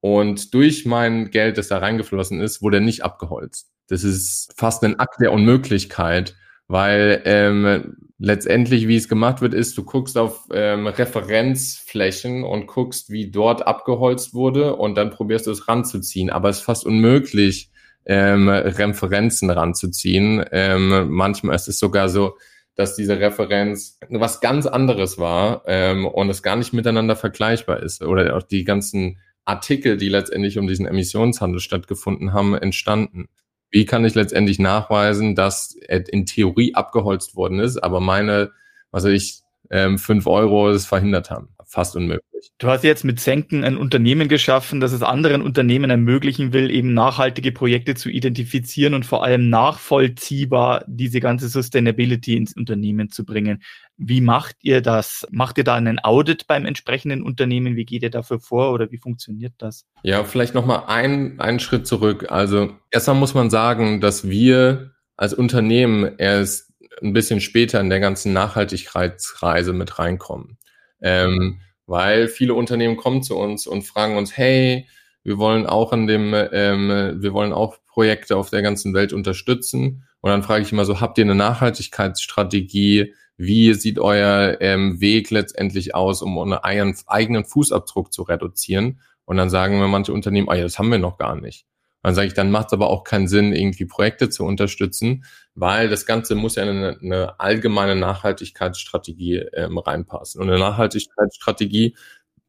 und 0.00 0.54
durch 0.54 0.86
mein 0.86 1.30
Geld, 1.30 1.58
das 1.58 1.68
da 1.68 1.78
reingeflossen 1.78 2.40
ist, 2.40 2.62
wurde 2.62 2.78
er 2.78 2.82
nicht 2.82 3.04
abgeholzt? 3.04 3.70
Das 3.88 4.04
ist 4.04 4.52
fast 4.56 4.82
ein 4.84 4.98
Akt 4.98 5.20
der 5.20 5.32
Unmöglichkeit, 5.32 6.36
weil 6.68 7.22
ähm, 7.24 7.96
letztendlich, 8.18 8.88
wie 8.88 8.96
es 8.96 9.08
gemacht 9.08 9.40
wird, 9.40 9.54
ist, 9.54 9.76
du 9.78 9.84
guckst 9.84 10.16
auf 10.18 10.46
ähm, 10.52 10.86
Referenzflächen 10.86 12.44
und 12.44 12.66
guckst, 12.66 13.10
wie 13.10 13.30
dort 13.30 13.66
abgeholzt 13.66 14.34
wurde 14.34 14.76
und 14.76 14.96
dann 14.96 15.10
probierst 15.10 15.46
du 15.46 15.50
es 15.50 15.68
ranzuziehen. 15.68 16.30
Aber 16.30 16.48
es 16.48 16.58
ist 16.58 16.64
fast 16.64 16.86
unmöglich, 16.86 17.70
ähm, 18.06 18.48
Referenzen 18.48 19.50
ranzuziehen. 19.50 20.44
Ähm, 20.52 21.08
manchmal 21.10 21.56
ist 21.56 21.68
es 21.68 21.78
sogar 21.78 22.08
so, 22.08 22.36
dass 22.76 22.94
diese 22.94 23.18
Referenz 23.18 23.98
was 24.08 24.40
ganz 24.40 24.66
anderes 24.66 25.18
war 25.18 25.62
ähm, 25.66 26.06
und 26.06 26.28
es 26.28 26.42
gar 26.42 26.56
nicht 26.56 26.72
miteinander 26.72 27.16
vergleichbar 27.16 27.82
ist. 27.82 28.02
Oder 28.02 28.36
auch 28.36 28.42
die 28.42 28.64
ganzen 28.64 29.18
Artikel, 29.44 29.96
die 29.96 30.08
letztendlich 30.08 30.58
um 30.58 30.66
diesen 30.66 30.86
Emissionshandel 30.86 31.60
stattgefunden 31.60 32.32
haben, 32.32 32.54
entstanden. 32.54 33.28
Wie 33.70 33.86
kann 33.86 34.04
ich 34.04 34.14
letztendlich 34.14 34.58
nachweisen, 34.58 35.34
dass 35.34 35.74
in 35.74 36.26
Theorie 36.26 36.74
abgeholzt 36.74 37.34
worden 37.34 37.58
ist, 37.58 37.78
aber 37.78 38.00
meine, 38.00 38.52
was 38.90 39.04
weiß 39.04 39.12
ich, 39.12 39.40
ähm, 39.70 39.98
fünf 39.98 40.26
Euro 40.26 40.70
es 40.70 40.86
verhindert 40.86 41.30
haben? 41.30 41.55
Fast 41.68 41.96
unmöglich. 41.96 42.52
Du 42.58 42.68
hast 42.68 42.84
jetzt 42.84 43.04
mit 43.04 43.18
Senken 43.18 43.64
ein 43.64 43.76
Unternehmen 43.76 44.28
geschaffen, 44.28 44.78
das 44.78 44.92
es 44.92 45.02
anderen 45.02 45.42
Unternehmen 45.42 45.90
ermöglichen 45.90 46.52
will, 46.52 46.70
eben 46.70 46.94
nachhaltige 46.94 47.50
Projekte 47.50 47.96
zu 47.96 48.08
identifizieren 48.08 48.94
und 48.94 49.04
vor 49.04 49.24
allem 49.24 49.50
nachvollziehbar 49.50 50.84
diese 50.86 51.18
ganze 51.18 51.48
Sustainability 51.48 52.36
ins 52.36 52.56
Unternehmen 52.56 53.10
zu 53.10 53.24
bringen. 53.24 53.62
Wie 53.96 54.20
macht 54.20 54.56
ihr 54.62 54.80
das? 54.80 55.26
Macht 55.30 55.58
ihr 55.58 55.64
da 55.64 55.74
einen 55.74 55.98
Audit 55.98 56.46
beim 56.46 56.66
entsprechenden 56.66 57.22
Unternehmen? 57.22 57.74
Wie 57.74 57.84
geht 57.84 58.04
ihr 58.04 58.10
dafür 58.10 58.38
vor 58.38 58.72
oder 58.72 58.92
wie 58.92 58.98
funktioniert 58.98 59.54
das? 59.58 59.84
Ja, 60.04 60.22
vielleicht 60.22 60.54
nochmal 60.54 60.84
ein, 60.86 61.40
einen 61.40 61.58
Schritt 61.58 61.88
zurück. 61.88 62.26
Also 62.30 62.76
erstmal 62.92 63.16
muss 63.16 63.34
man 63.34 63.50
sagen, 63.50 64.00
dass 64.00 64.28
wir 64.28 64.92
als 65.16 65.34
Unternehmen 65.34 66.16
erst 66.18 66.72
ein 67.02 67.12
bisschen 67.12 67.40
später 67.40 67.80
in 67.80 67.90
der 67.90 68.00
ganzen 68.00 68.32
Nachhaltigkeitsreise 68.32 69.72
mit 69.72 69.98
reinkommen. 69.98 70.58
Ähm, 71.00 71.60
weil 71.86 72.28
viele 72.28 72.54
Unternehmen 72.54 72.96
kommen 72.96 73.22
zu 73.22 73.36
uns 73.36 73.66
und 73.66 73.82
fragen 73.82 74.16
uns, 74.16 74.36
hey, 74.36 74.86
wir 75.22 75.38
wollen 75.38 75.66
auch 75.66 75.92
an 75.92 76.06
dem, 76.06 76.34
ähm, 76.52 77.16
wir 77.20 77.32
wollen 77.32 77.52
auch 77.52 77.78
Projekte 77.86 78.36
auf 78.36 78.50
der 78.50 78.62
ganzen 78.62 78.94
Welt 78.94 79.12
unterstützen. 79.12 80.04
Und 80.20 80.30
dann 80.30 80.42
frage 80.42 80.62
ich 80.62 80.72
immer 80.72 80.84
so, 80.84 81.00
habt 81.00 81.18
ihr 81.18 81.24
eine 81.24 81.34
Nachhaltigkeitsstrategie? 81.34 83.14
Wie 83.36 83.74
sieht 83.74 83.98
euer 83.98 84.58
ähm, 84.60 85.00
Weg 85.00 85.30
letztendlich 85.30 85.94
aus, 85.94 86.22
um 86.22 86.38
euren 86.38 86.94
eigenen 87.06 87.44
Fußabdruck 87.44 88.12
zu 88.12 88.22
reduzieren? 88.22 89.00
Und 89.24 89.36
dann 89.36 89.50
sagen 89.50 89.78
mir 89.78 89.88
manche 89.88 90.12
Unternehmen, 90.12 90.48
ah 90.48 90.54
ja, 90.54 90.62
das 90.62 90.78
haben 90.78 90.90
wir 90.90 90.98
noch 90.98 91.18
gar 91.18 91.36
nicht. 91.36 91.66
Dann 92.02 92.14
sage 92.14 92.28
ich, 92.28 92.34
dann 92.34 92.52
macht 92.52 92.68
es 92.68 92.72
aber 92.72 92.88
auch 92.88 93.02
keinen 93.02 93.26
Sinn, 93.26 93.52
irgendwie 93.52 93.84
Projekte 93.84 94.30
zu 94.30 94.44
unterstützen, 94.44 95.24
weil 95.56 95.88
das 95.88 96.04
Ganze 96.04 96.34
muss 96.34 96.54
ja 96.54 96.62
in 96.64 96.68
eine, 96.68 96.98
eine 97.00 97.40
allgemeine 97.40 97.96
Nachhaltigkeitsstrategie 97.96 99.38
ähm, 99.54 99.78
reinpassen. 99.78 100.40
Und 100.40 100.50
eine 100.50 100.58
Nachhaltigkeitsstrategie 100.58 101.96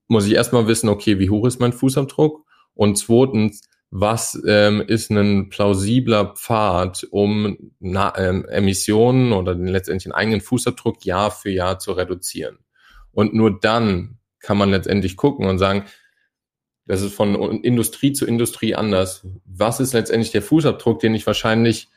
muss 0.10 0.28
ich 0.28 0.34
erstmal 0.34 0.68
wissen, 0.68 0.90
okay, 0.90 1.18
wie 1.18 1.30
hoch 1.30 1.48
ist 1.48 1.60
mein 1.60 1.74
Fußabdruck? 1.74 2.46
Und 2.74 2.98
zweitens, 2.98 3.62
was 3.90 4.40
ähm, 4.46 4.82
ist 4.86 5.10
ein 5.10 5.48
plausibler 5.48 6.34
Pfad, 6.36 7.08
um 7.10 7.72
na, 7.80 8.14
ähm, 8.18 8.46
Emissionen 8.50 9.32
oder 9.32 9.56
den 9.56 9.68
letztendlich 9.68 10.08
einen 10.08 10.20
eigenen 10.20 10.42
Fußabdruck 10.42 11.06
Jahr 11.06 11.32
für 11.32 11.50
Jahr 11.50 11.80
zu 11.80 11.94
reduzieren? 11.94 12.60
Und 13.12 13.34
nur 13.34 13.58
dann 13.58 14.20
kann 14.42 14.58
man 14.58 14.70
letztendlich 14.70 15.16
gucken 15.16 15.48
und 15.48 15.60
sagen, 15.60 15.86
das 16.86 17.02
ist 17.02 17.16
von 17.16 17.64
Industrie 17.64 18.12
zu 18.12 18.26
Industrie 18.26 18.76
anders. 18.76 19.26
Was 19.46 19.80
ist 19.80 19.94
letztendlich 19.94 20.32
der 20.32 20.42
Fußabdruck, 20.42 21.00
den 21.00 21.16
ich 21.16 21.26
wahrscheinlich 21.26 21.90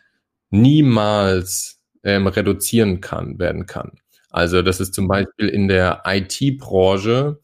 niemals 0.51 1.81
ähm, 2.05 2.27
reduzieren 2.27 3.01
kann, 3.01 3.39
werden 3.39 3.67
kann? 3.67 4.01
Also 4.31 4.63
das 4.63 4.81
ist 4.81 4.95
zum 4.95 5.09
Beispiel 5.09 5.49
in 5.49 5.69
der 5.69 6.03
IT-Branche 6.07 7.41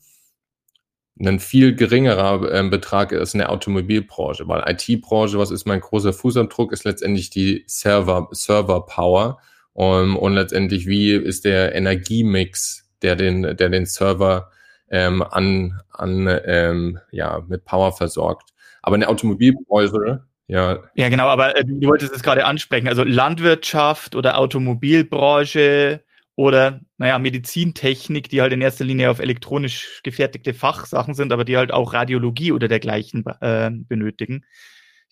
ein 1.19 1.41
viel 1.41 1.75
geringerer 1.75 2.53
ähm, 2.53 2.71
Betrag 2.71 3.13
als 3.13 3.35
in 3.35 3.39
der 3.39 3.51
Automobilbranche, 3.51 4.47
weil 4.49 4.63
IT-Branche, 4.67 5.39
was 5.39 5.51
ist 5.51 5.67
mein 5.67 5.81
großer 5.81 6.13
Fußabdruck, 6.13 6.73
ist 6.73 6.85
letztendlich 6.85 7.31
die 7.31 7.65
Server, 7.67 8.29
Server 8.33 8.85
Power 8.85 9.39
um, 9.73 10.17
und 10.17 10.35
letztendlich 10.35 10.87
wie 10.87 11.13
ist 11.13 11.45
der 11.45 11.75
Energiemix, 11.75 12.89
der 13.03 13.17
den, 13.17 13.43
der 13.43 13.69
den 13.69 13.87
Server 13.87 14.51
ähm, 14.91 15.23
an, 15.23 15.81
an 15.91 16.29
ähm, 16.45 16.99
ja, 17.11 17.43
mit 17.49 17.65
Power 17.65 17.93
versorgt. 17.93 18.51
Aber 18.83 18.97
in 18.97 19.01
der 19.01 19.11
Automobilbranche, 19.11 20.25
ja. 20.49 20.83
Ja, 20.95 21.09
genau, 21.09 21.27
aber 21.27 21.57
äh, 21.57 21.65
du 21.65 21.89
wolltest 21.89 22.13
es 22.13 22.23
gerade 22.23 22.45
ansprechen. 22.45 22.89
Also 22.89 23.05
Landwirtschaft 23.05 24.15
oder 24.15 24.39
Automobilbranche 24.39 26.03
oder, 26.35 26.81
naja, 26.99 27.19
Medizintechnik, 27.19 28.29
die 28.29 28.41
halt 28.43 28.53
in 28.53 28.61
erster 28.61 28.85
Linie 28.85 29.11
auf 29.11 29.19
elektronisch 29.19 30.01
gefertigte 30.05 30.55
Fachsachen 30.55 31.15
sind, 31.15 31.33
aber 31.33 31.45
die 31.45 31.57
halt 31.57 31.73
auch 31.73 31.93
Radiologie 31.95 32.53
oder 32.53 32.69
dergleichen 32.69 33.25
äh, 33.41 33.71
benötigen. 33.73 34.45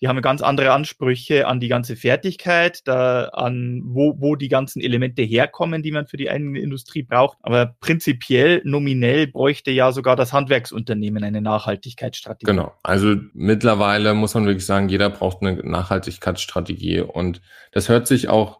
Die 0.01 0.09
haben 0.09 0.21
ganz 0.21 0.41
andere 0.41 0.71
Ansprüche 0.71 1.47
an 1.47 1.61
die 1.61 1.69
ganze 1.69 1.95
Fertigkeit, 1.95 2.81
da 2.85 3.25
an 3.29 3.81
wo, 3.85 4.15
wo 4.19 4.35
die 4.35 4.49
ganzen 4.49 4.81
Elemente 4.81 5.21
herkommen, 5.21 5.83
die 5.83 5.91
man 5.91 6.05
für 6.05 6.17
die 6.17 6.29
eigene 6.29 6.59
Industrie 6.59 7.03
braucht. 7.03 7.37
Aber 7.41 7.75
prinzipiell, 7.79 8.61
nominell 8.65 9.27
bräuchte 9.27 9.71
ja 9.71 9.93
sogar 9.93 10.17
das 10.17 10.33
Handwerksunternehmen 10.33 11.23
eine 11.23 11.41
Nachhaltigkeitsstrategie. 11.41 12.51
Genau. 12.51 12.73
Also 12.83 13.15
mittlerweile 13.33 14.13
muss 14.13 14.33
man 14.33 14.45
wirklich 14.45 14.65
sagen, 14.65 14.89
jeder 14.89 15.09
braucht 15.09 15.41
eine 15.41 15.55
Nachhaltigkeitsstrategie. 15.63 16.99
Und 16.99 17.41
das 17.71 17.87
hört 17.87 18.07
sich 18.07 18.27
auch 18.27 18.59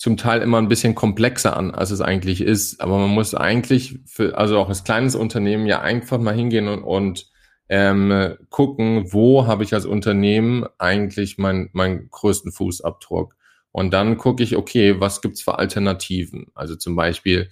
zum 0.00 0.16
Teil 0.16 0.40
immer 0.40 0.58
ein 0.58 0.68
bisschen 0.68 0.94
komplexer 0.94 1.56
an, 1.56 1.74
als 1.74 1.90
es 1.90 2.00
eigentlich 2.00 2.40
ist. 2.40 2.80
Aber 2.80 2.96
man 2.96 3.10
muss 3.10 3.34
eigentlich, 3.34 3.98
für, 4.06 4.38
also 4.38 4.56
auch 4.58 4.68
als 4.68 4.84
kleines 4.84 5.14
Unternehmen 5.16 5.66
ja 5.66 5.80
einfach 5.80 6.18
mal 6.18 6.34
hingehen 6.34 6.68
und, 6.68 6.84
und 6.84 7.29
ähm, 7.70 8.36
gucken, 8.50 9.12
wo 9.12 9.46
habe 9.46 9.62
ich 9.62 9.72
als 9.72 9.86
Unternehmen 9.86 10.66
eigentlich 10.78 11.38
meinen 11.38 11.70
mein 11.72 12.10
größten 12.10 12.50
Fußabdruck. 12.50 13.36
Und 13.70 13.94
dann 13.94 14.18
gucke 14.18 14.42
ich, 14.42 14.56
okay, 14.56 14.98
was 14.98 15.22
gibt's 15.22 15.40
für 15.40 15.60
Alternativen? 15.60 16.48
Also 16.54 16.74
zum 16.74 16.96
Beispiel 16.96 17.48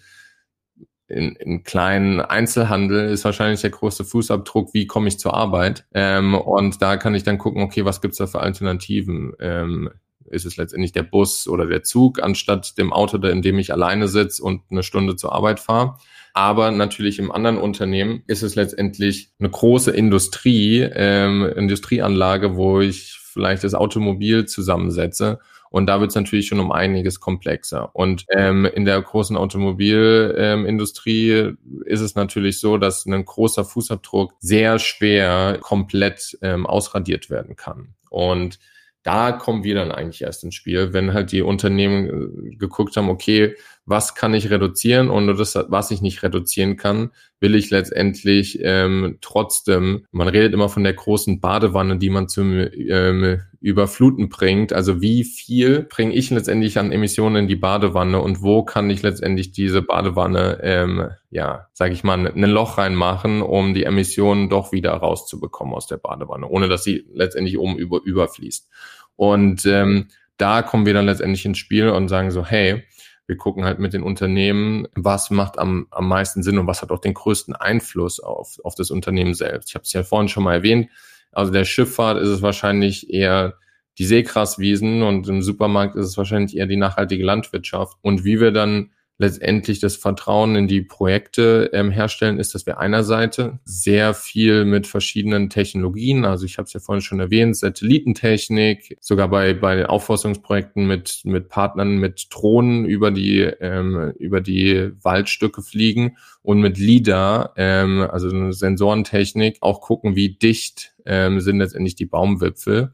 in, 1.06 1.36
in 1.36 1.62
kleinen 1.62 2.20
Einzelhandel 2.20 3.10
ist 3.10 3.24
wahrscheinlich 3.24 3.60
der 3.60 3.70
größte 3.70 4.04
Fußabdruck, 4.04 4.74
wie 4.74 4.88
komme 4.88 5.06
ich 5.06 5.20
zur 5.20 5.34
Arbeit? 5.34 5.86
Ähm, 5.94 6.34
und 6.34 6.82
da 6.82 6.96
kann 6.96 7.14
ich 7.14 7.22
dann 7.22 7.38
gucken, 7.38 7.62
okay, 7.62 7.84
was 7.84 8.00
gibt's 8.00 8.18
da 8.18 8.26
für 8.26 8.40
Alternativen? 8.40 9.34
Ähm, 9.38 9.88
ist 10.24 10.44
es 10.44 10.56
letztendlich 10.56 10.92
der 10.92 11.04
Bus 11.04 11.46
oder 11.46 11.64
der 11.66 11.84
Zug 11.84 12.20
anstatt 12.20 12.76
dem 12.76 12.92
Auto, 12.92 13.16
in 13.28 13.40
dem 13.40 13.58
ich 13.58 13.72
alleine 13.72 14.08
sitze 14.08 14.42
und 14.42 14.62
eine 14.68 14.82
Stunde 14.82 15.14
zur 15.14 15.32
Arbeit 15.32 15.60
fahre. 15.60 15.96
Aber 16.34 16.70
natürlich 16.70 17.18
im 17.18 17.32
anderen 17.32 17.58
Unternehmen 17.58 18.22
ist 18.26 18.42
es 18.42 18.54
letztendlich 18.54 19.30
eine 19.38 19.50
große 19.50 19.90
Industrie, 19.90 20.80
ähm, 20.80 21.44
Industrieanlage, 21.56 22.56
wo 22.56 22.80
ich 22.80 23.18
vielleicht 23.20 23.64
das 23.64 23.74
Automobil 23.74 24.46
zusammensetze. 24.46 25.38
Und 25.70 25.86
da 25.86 26.00
wird 26.00 26.10
es 26.10 26.16
natürlich 26.16 26.46
schon 26.46 26.60
um 26.60 26.72
einiges 26.72 27.20
komplexer. 27.20 27.94
Und 27.94 28.24
ähm, 28.34 28.64
in 28.64 28.84
der 28.84 29.00
großen 29.02 29.36
Automobilindustrie 29.36 31.30
ähm, 31.30 31.56
ist 31.84 32.00
es 32.00 32.14
natürlich 32.14 32.58
so, 32.58 32.78
dass 32.78 33.04
ein 33.04 33.24
großer 33.24 33.64
Fußabdruck 33.64 34.32
sehr 34.40 34.78
schwer 34.78 35.58
komplett 35.60 36.38
ähm, 36.42 36.66
ausradiert 36.66 37.28
werden 37.28 37.56
kann. 37.56 37.94
Und 38.08 38.58
da 39.02 39.32
kommen 39.32 39.64
wir 39.64 39.74
dann 39.74 39.92
eigentlich 39.92 40.22
erst 40.22 40.44
ins 40.44 40.54
Spiel, 40.54 40.92
wenn 40.92 41.14
halt 41.14 41.32
die 41.32 41.42
Unternehmen 41.42 42.52
äh, 42.52 42.56
geguckt 42.56 42.96
haben, 42.96 43.10
okay, 43.10 43.54
was 43.88 44.14
kann 44.14 44.34
ich 44.34 44.50
reduzieren 44.50 45.08
und 45.08 45.26
das, 45.38 45.54
was 45.68 45.90
ich 45.90 46.02
nicht 46.02 46.22
reduzieren 46.22 46.76
kann, 46.76 47.10
will 47.40 47.54
ich 47.54 47.70
letztendlich 47.70 48.58
ähm, 48.62 49.16
trotzdem, 49.22 50.04
man 50.10 50.28
redet 50.28 50.52
immer 50.52 50.68
von 50.68 50.84
der 50.84 50.92
großen 50.92 51.40
Badewanne, 51.40 51.96
die 51.96 52.10
man 52.10 52.28
zum 52.28 52.52
ähm, 52.52 53.40
Überfluten 53.60 54.28
bringt. 54.28 54.74
Also 54.74 55.00
wie 55.00 55.24
viel 55.24 55.84
bringe 55.84 56.12
ich 56.12 56.28
letztendlich 56.30 56.78
an 56.78 56.92
Emissionen 56.92 57.44
in 57.44 57.48
die 57.48 57.56
Badewanne 57.56 58.20
und 58.20 58.42
wo 58.42 58.62
kann 58.62 58.90
ich 58.90 59.02
letztendlich 59.02 59.52
diese 59.52 59.80
Badewanne, 59.80 60.60
ähm, 60.62 61.08
ja, 61.30 61.68
sage 61.72 61.94
ich 61.94 62.04
mal, 62.04 62.26
ein 62.26 62.50
Loch 62.50 62.76
reinmachen, 62.76 63.40
um 63.40 63.72
die 63.72 63.84
Emissionen 63.84 64.50
doch 64.50 64.70
wieder 64.72 64.92
rauszubekommen 64.92 65.72
aus 65.74 65.86
der 65.86 65.96
Badewanne, 65.96 66.46
ohne 66.46 66.68
dass 66.68 66.84
sie 66.84 67.06
letztendlich 67.14 67.58
oben 67.58 67.78
über, 67.78 68.02
überfließt. 68.04 68.68
Und 69.16 69.64
ähm, 69.64 70.08
da 70.36 70.62
kommen 70.62 70.86
wir 70.86 70.94
dann 70.94 71.06
letztendlich 71.06 71.44
ins 71.44 71.58
Spiel 71.58 71.88
und 71.88 72.08
sagen 72.08 72.30
so, 72.30 72.44
hey, 72.44 72.84
wir 73.28 73.36
gucken 73.36 73.64
halt 73.64 73.78
mit 73.78 73.92
den 73.92 74.02
Unternehmen, 74.02 74.88
was 74.94 75.28
macht 75.30 75.58
am, 75.58 75.86
am 75.90 76.08
meisten 76.08 76.42
Sinn 76.42 76.58
und 76.58 76.66
was 76.66 76.80
hat 76.80 76.90
auch 76.90 76.98
den 76.98 77.12
größten 77.12 77.54
Einfluss 77.54 78.20
auf, 78.20 78.58
auf 78.64 78.74
das 78.74 78.90
Unternehmen 78.90 79.34
selbst. 79.34 79.68
Ich 79.68 79.74
habe 79.74 79.82
es 79.84 79.92
ja 79.92 80.02
vorhin 80.02 80.28
schon 80.28 80.44
mal 80.44 80.54
erwähnt. 80.54 80.88
Also 81.30 81.52
der 81.52 81.64
Schifffahrt 81.64 82.18
ist 82.18 82.30
es 82.30 82.40
wahrscheinlich 82.40 83.10
eher 83.10 83.58
die 83.98 84.06
Seegraswiesen 84.06 85.02
und 85.02 85.28
im 85.28 85.42
Supermarkt 85.42 85.94
ist 85.94 86.06
es 86.06 86.16
wahrscheinlich 86.16 86.56
eher 86.56 86.66
die 86.66 86.76
nachhaltige 86.76 87.22
Landwirtschaft. 87.22 87.98
Und 88.00 88.24
wie 88.24 88.40
wir 88.40 88.50
dann 88.50 88.92
letztendlich 89.18 89.80
das 89.80 89.96
Vertrauen 89.96 90.54
in 90.54 90.68
die 90.68 90.80
Projekte 90.80 91.70
ähm, 91.72 91.90
herstellen, 91.90 92.38
ist, 92.38 92.54
dass 92.54 92.66
wir 92.66 92.78
einerseits 92.78 93.40
sehr 93.64 94.14
viel 94.14 94.64
mit 94.64 94.86
verschiedenen 94.86 95.50
Technologien, 95.50 96.24
also 96.24 96.46
ich 96.46 96.56
habe 96.56 96.66
es 96.66 96.72
ja 96.72 96.80
vorhin 96.80 97.02
schon 97.02 97.18
erwähnt, 97.18 97.56
Satellitentechnik, 97.56 98.96
sogar 99.00 99.28
bei 99.28 99.54
bei 99.54 99.86
Aufforstungsprojekten 99.86 100.86
mit 100.86 101.20
mit 101.24 101.48
Partnern 101.48 101.98
mit 101.98 102.28
Drohnen 102.30 102.84
über 102.84 103.10
die 103.10 103.40
ähm, 103.40 104.12
über 104.18 104.40
die 104.40 104.92
Waldstücke 105.02 105.62
fliegen 105.62 106.16
und 106.42 106.60
mit 106.60 106.78
LIDAR, 106.78 107.52
ähm, 107.56 108.06
also 108.08 108.52
Sensorentechnik, 108.52 109.58
auch 109.60 109.80
gucken, 109.80 110.14
wie 110.14 110.30
dicht 110.30 110.94
ähm, 111.04 111.40
sind 111.40 111.58
letztendlich 111.58 111.96
die 111.96 112.06
Baumwipfel. 112.06 112.92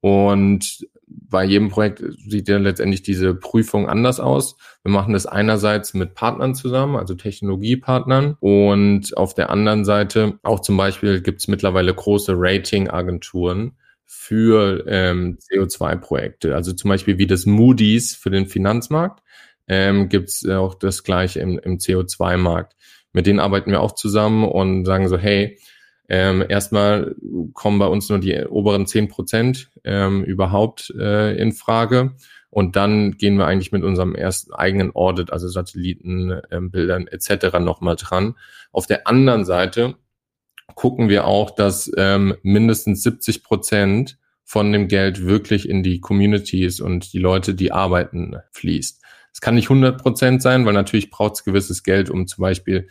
Und 0.00 0.86
bei 1.28 1.44
jedem 1.44 1.68
Projekt 1.68 2.02
sieht 2.26 2.48
ja 2.48 2.58
letztendlich 2.58 3.02
diese 3.02 3.34
Prüfung 3.34 3.88
anders 3.88 4.20
aus. 4.20 4.56
Wir 4.82 4.92
machen 4.92 5.12
das 5.12 5.26
einerseits 5.26 5.94
mit 5.94 6.14
Partnern 6.14 6.54
zusammen, 6.54 6.96
also 6.96 7.14
Technologiepartnern. 7.14 8.36
Und 8.40 9.16
auf 9.16 9.34
der 9.34 9.50
anderen 9.50 9.84
Seite 9.84 10.38
auch 10.42 10.60
zum 10.60 10.76
Beispiel 10.76 11.20
gibt 11.20 11.40
es 11.40 11.48
mittlerweile 11.48 11.94
große 11.94 12.34
Ratingagenturen 12.36 13.76
für 14.06 14.84
ähm, 14.86 15.38
CO2-Projekte. 15.50 16.54
Also 16.54 16.72
zum 16.72 16.90
Beispiel 16.90 17.18
wie 17.18 17.26
das 17.26 17.46
Moody's 17.46 18.14
für 18.14 18.30
den 18.30 18.46
Finanzmarkt 18.46 19.22
ähm, 19.68 20.08
gibt 20.08 20.28
es 20.28 20.46
auch 20.46 20.74
das 20.74 21.02
gleiche 21.02 21.40
im, 21.40 21.58
im 21.58 21.78
CO2-Markt. 21.78 22.76
Mit 23.12 23.26
denen 23.26 23.40
arbeiten 23.40 23.70
wir 23.70 23.80
auch 23.80 23.94
zusammen 23.94 24.44
und 24.44 24.84
sagen 24.84 25.08
so, 25.08 25.18
hey, 25.18 25.58
ähm, 26.08 26.44
erstmal 26.48 27.14
kommen 27.54 27.78
bei 27.78 27.86
uns 27.86 28.08
nur 28.08 28.18
die 28.18 28.44
oberen 28.44 28.86
zehn 28.86 29.08
Prozent 29.08 29.70
ähm, 29.84 30.24
überhaupt 30.24 30.92
äh, 30.98 31.36
in 31.36 31.52
Frage. 31.52 32.12
Und 32.50 32.76
dann 32.76 33.12
gehen 33.12 33.38
wir 33.38 33.46
eigentlich 33.46 33.72
mit 33.72 33.82
unserem 33.82 34.14
ersten 34.14 34.52
eigenen 34.52 34.94
Audit, 34.94 35.32
also 35.32 35.48
Satellitenbildern 35.48 37.02
ähm, 37.02 37.08
etc. 37.10 37.58
nochmal 37.60 37.96
dran. 37.96 38.34
Auf 38.72 38.86
der 38.86 39.06
anderen 39.06 39.46
Seite 39.46 39.94
gucken 40.74 41.08
wir 41.08 41.26
auch, 41.26 41.50
dass 41.50 41.90
ähm, 41.96 42.34
mindestens 42.42 43.02
70 43.02 43.42
Prozent 43.42 44.18
von 44.44 44.70
dem 44.70 44.88
Geld 44.88 45.24
wirklich 45.24 45.66
in 45.66 45.82
die 45.82 46.00
Communities 46.00 46.80
und 46.80 47.12
die 47.14 47.18
Leute, 47.18 47.54
die 47.54 47.72
arbeiten, 47.72 48.36
fließt. 48.50 49.00
Es 49.32 49.40
kann 49.40 49.54
nicht 49.54 49.70
100 49.70 50.00
Prozent 50.00 50.42
sein, 50.42 50.66
weil 50.66 50.74
natürlich 50.74 51.10
braucht 51.10 51.36
es 51.36 51.44
gewisses 51.44 51.82
Geld, 51.82 52.10
um 52.10 52.26
zum 52.26 52.42
Beispiel 52.42 52.88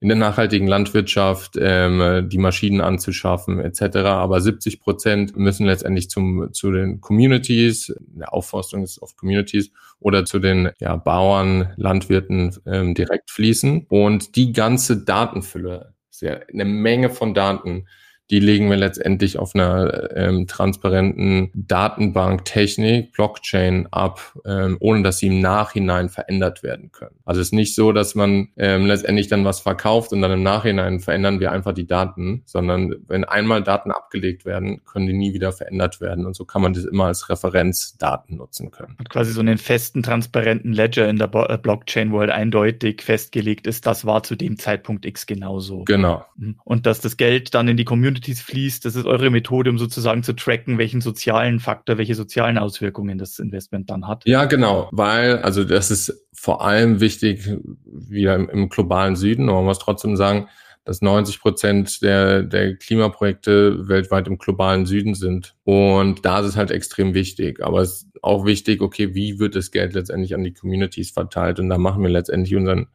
in 0.00 0.08
der 0.08 0.16
nachhaltigen 0.16 0.68
Landwirtschaft 0.68 1.56
ähm, 1.58 2.28
die 2.28 2.38
Maschinen 2.38 2.80
anzuschaffen 2.80 3.60
etc. 3.60 3.96
Aber 3.98 4.40
70 4.40 4.80
Prozent 4.80 5.36
müssen 5.36 5.66
letztendlich 5.66 6.10
zum, 6.10 6.52
zu 6.52 6.70
den 6.70 7.00
Communities, 7.00 7.94
der 8.00 8.34
Aufforstung 8.34 8.82
ist 8.82 8.98
auf 9.00 9.16
Communities 9.16 9.70
oder 9.98 10.24
zu 10.26 10.38
den 10.38 10.70
ja, 10.80 10.96
Bauern, 10.96 11.72
Landwirten 11.76 12.54
ähm, 12.66 12.94
direkt 12.94 13.30
fließen. 13.30 13.86
Und 13.88 14.36
die 14.36 14.52
ganze 14.52 15.02
Datenfülle, 15.02 15.94
sehr, 16.10 16.46
eine 16.52 16.66
Menge 16.66 17.08
von 17.08 17.32
Daten, 17.32 17.86
die 18.30 18.40
legen 18.40 18.68
wir 18.68 18.76
letztendlich 18.76 19.38
auf 19.38 19.54
einer 19.54 20.10
ähm, 20.16 20.46
transparenten 20.46 21.50
Datenbanktechnik, 21.54 23.12
Blockchain 23.12 23.86
ab, 23.92 24.36
ähm, 24.44 24.76
ohne 24.80 25.02
dass 25.02 25.18
sie 25.18 25.28
im 25.28 25.40
Nachhinein 25.40 26.08
verändert 26.08 26.62
werden 26.64 26.90
können. 26.90 27.14
Also 27.24 27.40
es 27.40 27.48
ist 27.48 27.52
nicht 27.52 27.74
so, 27.74 27.92
dass 27.92 28.16
man 28.16 28.48
ähm, 28.56 28.86
letztendlich 28.86 29.28
dann 29.28 29.44
was 29.44 29.60
verkauft 29.60 30.12
und 30.12 30.22
dann 30.22 30.32
im 30.32 30.42
Nachhinein 30.42 30.98
verändern 30.98 31.38
wir 31.38 31.52
einfach 31.52 31.72
die 31.72 31.86
Daten, 31.86 32.42
sondern 32.46 32.96
wenn 33.06 33.24
einmal 33.24 33.62
Daten 33.62 33.92
abgelegt 33.92 34.44
werden, 34.44 34.84
können 34.84 35.06
die 35.06 35.12
nie 35.12 35.32
wieder 35.32 35.52
verändert 35.52 36.00
werden. 36.00 36.26
Und 36.26 36.34
so 36.34 36.44
kann 36.44 36.62
man 36.62 36.72
das 36.72 36.84
immer 36.84 37.04
als 37.04 37.28
Referenzdaten 37.30 38.36
nutzen 38.36 38.72
können. 38.72 38.96
Hat 38.98 39.10
quasi 39.10 39.32
so 39.32 39.40
einen 39.40 39.58
festen, 39.58 40.02
transparenten 40.02 40.72
Ledger 40.72 41.08
in 41.08 41.18
der 41.18 41.32
äh, 41.32 41.58
Blockchain, 41.58 42.10
wo 42.10 42.18
halt 42.18 42.30
eindeutig 42.30 43.02
festgelegt 43.02 43.68
ist, 43.68 43.86
das 43.86 44.04
war 44.04 44.24
zu 44.24 44.34
dem 44.34 44.58
Zeitpunkt 44.58 45.06
X 45.06 45.26
genauso. 45.26 45.84
Genau. 45.84 46.24
Und 46.64 46.86
dass 46.86 47.00
das 47.00 47.16
Geld 47.16 47.54
dann 47.54 47.68
in 47.68 47.76
die 47.76 47.84
Community 47.84 48.15
Communities 48.16 48.40
fließt. 48.40 48.84
Das 48.84 48.96
ist 48.96 49.06
eure 49.06 49.30
Methode, 49.30 49.70
um 49.70 49.78
sozusagen 49.78 50.22
zu 50.22 50.32
tracken, 50.34 50.78
welchen 50.78 51.00
sozialen 51.00 51.60
Faktor, 51.60 51.98
welche 51.98 52.14
sozialen 52.14 52.58
Auswirkungen 52.58 53.18
das 53.18 53.38
Investment 53.38 53.90
dann 53.90 54.06
hat. 54.06 54.24
Ja, 54.26 54.46
genau, 54.46 54.88
weil, 54.92 55.38
also 55.38 55.64
das 55.64 55.90
ist 55.90 56.26
vor 56.32 56.64
allem 56.64 57.00
wichtig, 57.00 57.48
wieder 57.84 58.34
im, 58.34 58.48
im 58.48 58.68
globalen 58.68 59.16
Süden, 59.16 59.48
aber 59.48 59.58
man 59.58 59.66
muss 59.66 59.78
trotzdem 59.78 60.16
sagen, 60.16 60.48
dass 60.84 61.02
90 61.02 61.40
Prozent 61.40 62.02
der, 62.02 62.42
der 62.42 62.76
Klimaprojekte 62.76 63.88
weltweit 63.88 64.28
im 64.28 64.38
globalen 64.38 64.86
Süden 64.86 65.14
sind. 65.14 65.56
Und 65.64 66.24
da 66.24 66.40
ist 66.40 66.46
es 66.46 66.56
halt 66.56 66.70
extrem 66.70 67.12
wichtig. 67.12 67.60
Aber 67.60 67.80
es 67.80 68.02
ist 68.02 68.08
auch 68.22 68.46
wichtig, 68.46 68.80
okay, 68.80 69.12
wie 69.12 69.40
wird 69.40 69.56
das 69.56 69.72
Geld 69.72 69.94
letztendlich 69.94 70.34
an 70.34 70.44
die 70.44 70.54
Communities 70.54 71.10
verteilt? 71.10 71.58
Und 71.58 71.70
da 71.70 71.76
machen 71.76 72.02
wir 72.02 72.08
letztendlich 72.10 72.54
unseren 72.54 72.86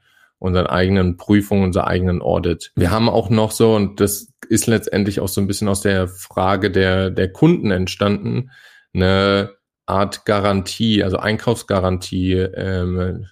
unseren 0.41 0.65
eigenen 0.65 1.17
Prüfungen, 1.17 1.65
unser 1.65 1.85
eigenen 1.85 2.23
Audit. 2.23 2.71
Wir 2.75 2.89
haben 2.89 3.09
auch 3.09 3.29
noch 3.29 3.51
so, 3.51 3.75
und 3.75 3.99
das 3.99 4.33
ist 4.49 4.65
letztendlich 4.65 5.19
auch 5.19 5.27
so 5.27 5.39
ein 5.39 5.45
bisschen 5.45 5.67
aus 5.67 5.81
der 5.81 6.07
Frage 6.07 6.71
der, 6.71 7.11
der 7.11 7.31
Kunden 7.31 7.69
entstanden, 7.69 8.49
eine 8.91 9.51
Art 9.85 10.25
Garantie, 10.25 11.03
also 11.03 11.17
Einkaufsgarantie, 11.17 12.33
ähm, 12.33 13.27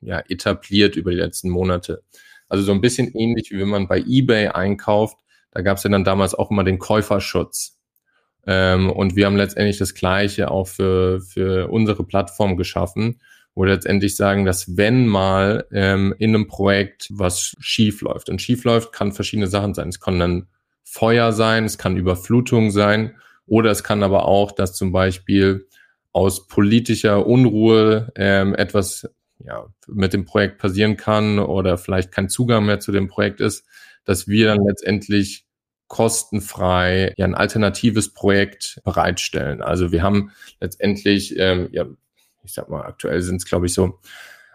ja, 0.00 0.20
etabliert 0.26 0.96
über 0.96 1.10
die 1.10 1.18
letzten 1.18 1.50
Monate. 1.50 2.02
Also 2.48 2.64
so 2.64 2.72
ein 2.72 2.80
bisschen 2.80 3.12
ähnlich, 3.14 3.50
wie 3.50 3.58
wenn 3.58 3.68
man 3.68 3.86
bei 3.86 3.98
eBay 4.00 4.48
einkauft. 4.48 5.18
Da 5.50 5.60
gab 5.60 5.76
es 5.76 5.84
ja 5.84 5.90
dann 5.90 6.02
damals 6.04 6.34
auch 6.34 6.50
immer 6.50 6.64
den 6.64 6.78
Käuferschutz. 6.78 7.78
Ähm, 8.46 8.88
und 8.88 9.16
wir 9.16 9.26
haben 9.26 9.36
letztendlich 9.36 9.76
das 9.76 9.92
Gleiche 9.92 10.50
auch 10.50 10.66
für, 10.66 11.20
für 11.20 11.68
unsere 11.68 12.04
Plattform 12.04 12.56
geschaffen, 12.56 13.20
wo 13.54 13.64
letztendlich 13.64 14.16
sagen, 14.16 14.44
dass 14.44 14.76
wenn 14.76 15.06
mal 15.06 15.66
ähm, 15.72 16.14
in 16.18 16.34
einem 16.34 16.48
Projekt 16.48 17.08
was 17.10 17.54
schief 17.60 18.00
läuft, 18.00 18.28
und 18.28 18.42
schief 18.42 18.64
läuft, 18.64 18.92
kann 18.92 19.12
verschiedene 19.12 19.46
Sachen 19.46 19.74
sein. 19.74 19.88
Es 19.88 20.00
kann 20.00 20.18
dann 20.18 20.48
Feuer 20.82 21.32
sein, 21.32 21.64
es 21.64 21.78
kann 21.78 21.96
Überflutung 21.96 22.70
sein, 22.70 23.16
oder 23.46 23.70
es 23.70 23.84
kann 23.84 24.02
aber 24.02 24.26
auch, 24.26 24.52
dass 24.52 24.74
zum 24.74 24.92
Beispiel 24.92 25.68
aus 26.12 26.46
politischer 26.46 27.26
Unruhe 27.26 28.12
ähm, 28.16 28.54
etwas 28.54 29.08
ja, 29.44 29.66
mit 29.88 30.12
dem 30.12 30.24
Projekt 30.24 30.58
passieren 30.58 30.96
kann 30.96 31.38
oder 31.38 31.76
vielleicht 31.76 32.12
kein 32.12 32.28
Zugang 32.28 32.64
mehr 32.64 32.80
zu 32.80 32.92
dem 32.92 33.08
Projekt 33.08 33.40
ist, 33.40 33.66
dass 34.04 34.28
wir 34.28 34.46
dann 34.46 34.64
letztendlich 34.64 35.44
kostenfrei 35.88 37.12
ja 37.16 37.26
ein 37.26 37.34
alternatives 37.34 38.12
Projekt 38.12 38.80
bereitstellen. 38.84 39.62
Also 39.62 39.92
wir 39.92 40.02
haben 40.02 40.32
letztendlich, 40.60 41.38
ähm, 41.38 41.68
ja, 41.72 41.84
ich 42.44 42.52
sag 42.52 42.68
mal, 42.68 42.82
aktuell 42.82 43.22
sind 43.22 43.36
es, 43.36 43.46
glaube 43.46 43.66
ich, 43.66 43.74
so 43.74 43.98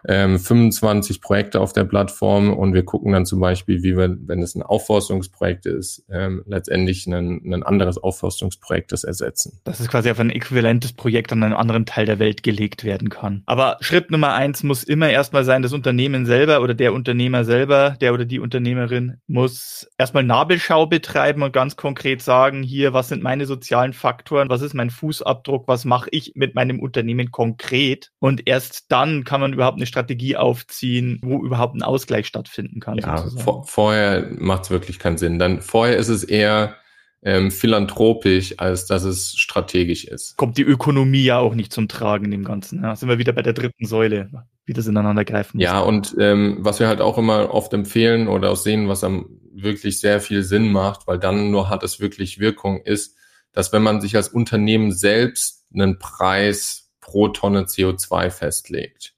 ähm, 0.07 0.39
25 0.39 1.21
Projekte 1.21 1.59
auf 1.59 1.73
der 1.73 1.83
Plattform 1.83 2.53
und 2.53 2.73
wir 2.73 2.83
gucken 2.83 3.13
dann 3.13 3.25
zum 3.25 3.39
Beispiel, 3.39 3.83
wie 3.83 3.97
wir, 3.97 4.17
wenn 4.21 4.41
es 4.41 4.55
ein 4.55 4.63
Aufforstungsprojekt 4.63 5.65
ist, 5.65 6.05
ähm, 6.09 6.43
letztendlich 6.47 7.07
ein, 7.07 7.41
ein 7.45 7.63
anderes 7.63 7.97
Aufforstungsprojekt 7.97 8.91
das 8.91 9.03
ersetzen. 9.03 9.59
Dass 9.63 9.79
es 9.79 9.89
quasi 9.89 10.09
auf 10.11 10.19
ein 10.19 10.29
äquivalentes 10.29 10.93
Projekt 10.93 11.31
an 11.31 11.43
einem 11.43 11.55
anderen 11.55 11.85
Teil 11.85 12.05
der 12.05 12.19
Welt 12.19 12.43
gelegt 12.43 12.83
werden 12.83 13.09
kann. 13.09 13.43
Aber 13.45 13.77
Schritt 13.81 14.11
Nummer 14.11 14.33
eins 14.33 14.63
muss 14.63 14.83
immer 14.83 15.09
erstmal 15.09 15.43
sein, 15.43 15.61
das 15.61 15.73
Unternehmen 15.73 16.25
selber 16.25 16.61
oder 16.61 16.73
der 16.73 16.93
Unternehmer 16.93 17.43
selber, 17.43 17.95
der 17.99 18.13
oder 18.13 18.25
die 18.25 18.39
Unternehmerin 18.39 19.17
muss 19.27 19.89
erstmal 19.97 20.23
Nabelschau 20.23 20.85
betreiben 20.85 21.43
und 21.43 21.53
ganz 21.53 21.75
konkret 21.75 22.21
sagen, 22.21 22.63
hier, 22.63 22.93
was 22.93 23.09
sind 23.09 23.23
meine 23.23 23.45
sozialen 23.45 23.93
Faktoren, 23.93 24.49
was 24.49 24.61
ist 24.61 24.73
mein 24.73 24.89
Fußabdruck, 24.89 25.67
was 25.67 25.85
mache 25.85 26.09
ich 26.11 26.33
mit 26.35 26.55
meinem 26.55 26.79
Unternehmen 26.79 27.31
konkret 27.31 28.11
und 28.19 28.47
erst 28.47 28.91
dann 28.91 29.23
kann 29.23 29.41
man 29.41 29.53
überhaupt 29.53 29.77
eine 29.77 29.85
Strategie 29.89 30.37
aufziehen, 30.37 31.19
wo 31.21 31.43
überhaupt 31.43 31.75
ein 31.75 31.83
Ausgleich 31.83 32.27
stattfinden 32.27 32.79
kann. 32.79 32.97
Ja, 32.97 33.27
vor, 33.37 33.65
vorher 33.65 34.29
macht 34.37 34.63
es 34.63 34.69
wirklich 34.69 34.99
keinen 34.99 35.17
Sinn. 35.17 35.39
Dann 35.39 35.61
vorher 35.61 35.97
ist 35.97 36.07
es 36.07 36.23
eher 36.23 36.75
ähm, 37.21 37.51
philanthropisch, 37.51 38.55
als 38.57 38.85
dass 38.85 39.03
es 39.03 39.35
strategisch 39.35 40.05
ist. 40.05 40.37
Kommt 40.37 40.57
die 40.57 40.63
Ökonomie 40.63 41.23
ja 41.23 41.39
auch 41.39 41.53
nicht 41.53 41.73
zum 41.73 41.87
Tragen 41.87 42.25
in 42.25 42.31
dem 42.31 42.45
Ganzen. 42.45 42.81
Ja, 42.81 42.95
sind 42.95 43.09
wir 43.09 43.17
wieder 43.17 43.33
bei 43.33 43.41
der 43.41 43.53
dritten 43.53 43.85
Säule, 43.85 44.29
wie 44.65 44.73
das 44.73 44.87
ineinander 44.87 45.25
greifen 45.25 45.57
muss. 45.57 45.63
Ja, 45.63 45.79
und 45.79 46.15
ähm, 46.19 46.57
was 46.61 46.79
wir 46.79 46.87
halt 46.87 47.01
auch 47.01 47.17
immer 47.17 47.53
oft 47.53 47.73
empfehlen 47.73 48.27
oder 48.27 48.51
auch 48.51 48.55
sehen, 48.55 48.87
was 48.87 49.03
am 49.03 49.25
wirklich 49.51 49.99
sehr 49.99 50.21
viel 50.21 50.43
Sinn 50.43 50.71
macht, 50.71 51.07
weil 51.07 51.19
dann 51.19 51.51
nur 51.51 51.69
hat 51.69 51.83
es 51.83 51.99
wirklich 51.99 52.39
Wirkung, 52.39 52.81
ist, 52.81 53.17
dass 53.51 53.73
wenn 53.73 53.83
man 53.83 53.99
sich 53.99 54.15
als 54.15 54.29
Unternehmen 54.29 54.91
selbst 54.91 55.65
einen 55.73 55.99
Preis 55.99 56.91
pro 57.01 57.29
Tonne 57.29 57.63
CO2 57.63 58.29
festlegt, 58.29 59.15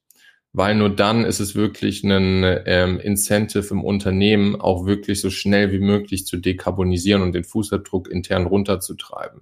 weil 0.54 0.76
nur 0.76 0.90
dann 0.90 1.24
ist 1.24 1.40
es 1.40 1.56
wirklich 1.56 2.04
ein 2.04 2.44
ähm, 2.66 3.00
Incentive 3.00 3.68
im 3.72 3.84
Unternehmen, 3.84 4.60
auch 4.60 4.86
wirklich 4.86 5.22
so 5.22 5.30
schnell 5.30 5.72
wie 5.72 5.80
möglich 5.80 6.26
zu 6.26 6.38
dekarbonisieren 6.38 7.22
und 7.22 7.34
den 7.34 7.44
Fußabdruck 7.44 8.10
intern 8.10 8.46
runterzutreiben. 8.46 9.42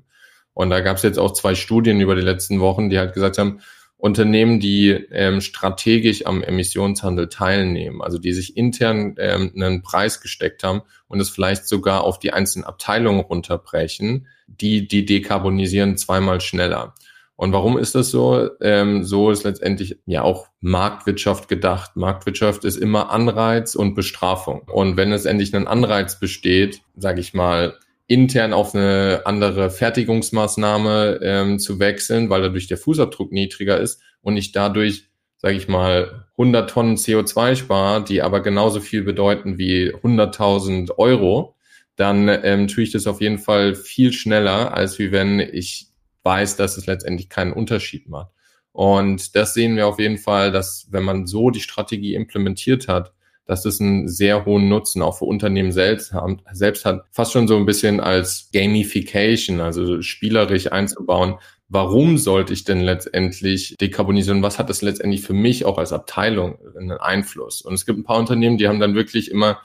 Und 0.53 0.69
da 0.69 0.81
gab 0.81 0.97
es 0.97 1.03
jetzt 1.03 1.19
auch 1.19 1.33
zwei 1.33 1.55
Studien 1.55 2.01
über 2.01 2.15
die 2.15 2.21
letzten 2.21 2.59
Wochen, 2.59 2.89
die 2.89 2.99
halt 2.99 3.13
gesagt 3.13 3.37
haben, 3.37 3.59
Unternehmen, 3.97 4.61
die 4.61 4.91
ähm, 4.91 5.41
strategisch 5.41 6.25
am 6.25 6.41
Emissionshandel 6.41 7.27
teilnehmen, 7.27 8.01
also 8.01 8.17
die 8.17 8.31
sich 8.31 8.55
intern 8.55 9.15
ähm, 9.17 9.51
einen 9.55 9.81
Preis 9.81 10.21
gesteckt 10.21 10.63
haben 10.63 10.83
und 11.09 11.19
es 11.19 11.29
vielleicht 11.29 11.67
sogar 11.67 12.05
auf 12.05 12.17
die 12.17 12.31
einzelnen 12.31 12.63
Abteilungen 12.63 13.19
runterbrechen, 13.19 14.27
die, 14.47 14.87
die 14.87 15.05
dekarbonisieren 15.05 15.97
zweimal 15.97 16.39
schneller. 16.39 16.93
Und 17.39 17.53
warum 17.53 17.77
ist 17.77 17.95
das 17.95 18.11
so? 18.11 18.49
Ähm, 18.59 19.05
so 19.05 19.31
ist 19.31 19.45
letztendlich 19.45 19.97
ja 20.05 20.23
auch 20.23 20.47
Marktwirtschaft 20.59 21.47
gedacht. 21.47 21.95
Marktwirtschaft 21.95 22.65
ist 22.65 22.75
immer 22.75 23.11
Anreiz 23.11 23.75
und 23.75 23.95
Bestrafung. 23.95 24.63
Und 24.63 24.97
wenn 24.97 25.13
es 25.13 25.23
endlich 25.23 25.55
einen 25.55 25.65
Anreiz 25.65 26.19
besteht, 26.19 26.81
sage 26.97 27.21
ich 27.21 27.33
mal, 27.33 27.75
intern 28.07 28.51
auf 28.51 28.75
eine 28.75 29.21
andere 29.23 29.69
Fertigungsmaßnahme 29.69 31.21
ähm, 31.23 31.59
zu 31.59 31.79
wechseln, 31.79 32.29
weil 32.29 32.41
dadurch 32.41 32.67
der 32.67 32.77
Fußabdruck 32.77 33.31
niedriger 33.31 33.79
ist 33.79 34.01
und 34.21 34.35
ich 34.35 34.51
dadurch, 34.51 35.05
sage 35.37 35.55
ich 35.55 35.69
mal, 35.69 36.25
100 36.33 36.69
Tonnen 36.69 36.97
CO2 36.97 37.55
spare, 37.55 38.03
die 38.03 38.21
aber 38.21 38.41
genauso 38.41 38.81
viel 38.81 39.03
bedeuten 39.03 39.57
wie 39.57 39.95
100.000 39.95 40.97
Euro, 40.97 41.55
dann 41.95 42.27
ähm, 42.27 42.67
tue 42.67 42.83
ich 42.83 42.91
das 42.91 43.07
auf 43.07 43.21
jeden 43.21 43.39
Fall 43.39 43.75
viel 43.75 44.11
schneller, 44.11 44.73
als 44.73 44.99
wie 44.99 45.13
wenn 45.13 45.39
ich 45.39 45.88
weiß, 46.23 46.55
dass 46.55 46.77
es 46.77 46.85
letztendlich 46.85 47.29
keinen 47.29 47.53
Unterschied 47.53 48.07
macht. 48.09 48.31
Und 48.71 49.35
das 49.35 49.53
sehen 49.53 49.75
wir 49.75 49.87
auf 49.87 49.99
jeden 49.99 50.17
Fall, 50.17 50.51
dass 50.51 50.87
wenn 50.91 51.03
man 51.03 51.27
so 51.27 51.49
die 51.49 51.59
Strategie 51.59 52.13
implementiert 52.13 52.87
hat, 52.87 53.13
dass 53.45 53.63
das 53.63 53.81
einen 53.81 54.07
sehr 54.07 54.45
hohen 54.45 54.69
Nutzen 54.69 55.01
auch 55.01 55.17
für 55.17 55.25
Unternehmen 55.25 55.71
selbst, 55.71 56.13
haben, 56.13 56.37
selbst 56.51 56.85
hat, 56.85 57.03
fast 57.09 57.31
schon 57.31 57.47
so 57.47 57.57
ein 57.57 57.65
bisschen 57.65 57.99
als 57.99 58.49
Gamification, 58.53 59.59
also 59.59 60.03
spielerisch 60.03 60.71
einzubauen. 60.71 61.39
Warum 61.67 62.19
sollte 62.19 62.53
ich 62.53 62.63
denn 62.63 62.79
letztendlich 62.79 63.75
dekarbonisieren? 63.81 64.43
Was 64.43 64.59
hat 64.59 64.69
das 64.69 64.83
letztendlich 64.83 65.23
für 65.23 65.33
mich 65.33 65.65
auch 65.65 65.79
als 65.79 65.93
Abteilung 65.93 66.59
einen 66.77 66.91
Einfluss? 66.91 67.63
Und 67.63 67.73
es 67.73 67.87
gibt 67.87 67.97
ein 67.97 68.03
paar 68.03 68.19
Unternehmen, 68.19 68.59
die 68.59 68.67
haben 68.67 68.79
dann 68.79 68.93
wirklich 68.93 69.31
immer 69.31 69.59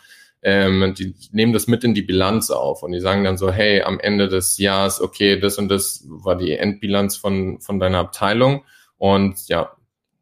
ähm, 0.45 0.95
die 0.97 1.15
nehmen 1.33 1.55
das 1.55 1.67
mit 1.67 1.85
in 1.85 1.95
die 1.95 2.03
Bilanz 2.03 2.51
auf 2.51 2.83
und 2.83 2.93
die 2.93 3.01
sagen 3.01 3.25
dann 3.25 3.39
so, 3.39 3.51
hey, 3.51 3.83
am 3.83 3.99
Ende 3.99 4.29
des 4.29 4.59
Jahres, 4.59 5.01
okay, 5.01 5.41
das 5.41 5.59
und 5.59 5.69
das 5.69 6.05
war 6.07 6.37
die 6.37 6.53
Endbilanz 6.53 7.17
von, 7.17 7.61
von 7.61 7.81
deiner 7.81 7.99
Abteilung 7.99 8.65
und 8.99 9.49
ja, 9.49 9.73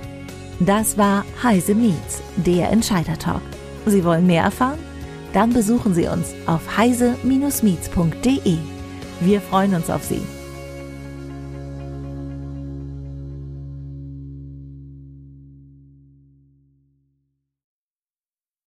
Das 0.61 0.97
war 0.97 1.25
Heise 1.43 1.75
Meets, 1.75 2.23
der 2.37 2.71
Entscheider 2.71 3.19
Talk. 3.19 3.41
Sie 3.87 4.05
wollen 4.05 4.25
mehr 4.25 4.43
erfahren? 4.43 4.79
Dann 5.33 5.51
besuchen 5.51 5.93
Sie 5.93 6.07
uns 6.07 6.33
auf 6.45 6.77
heise-meets.de. 6.77 8.57
Wir 9.19 9.41
freuen 9.41 9.75
uns 9.75 9.89
auf 9.89 10.03
Sie. 10.05 10.21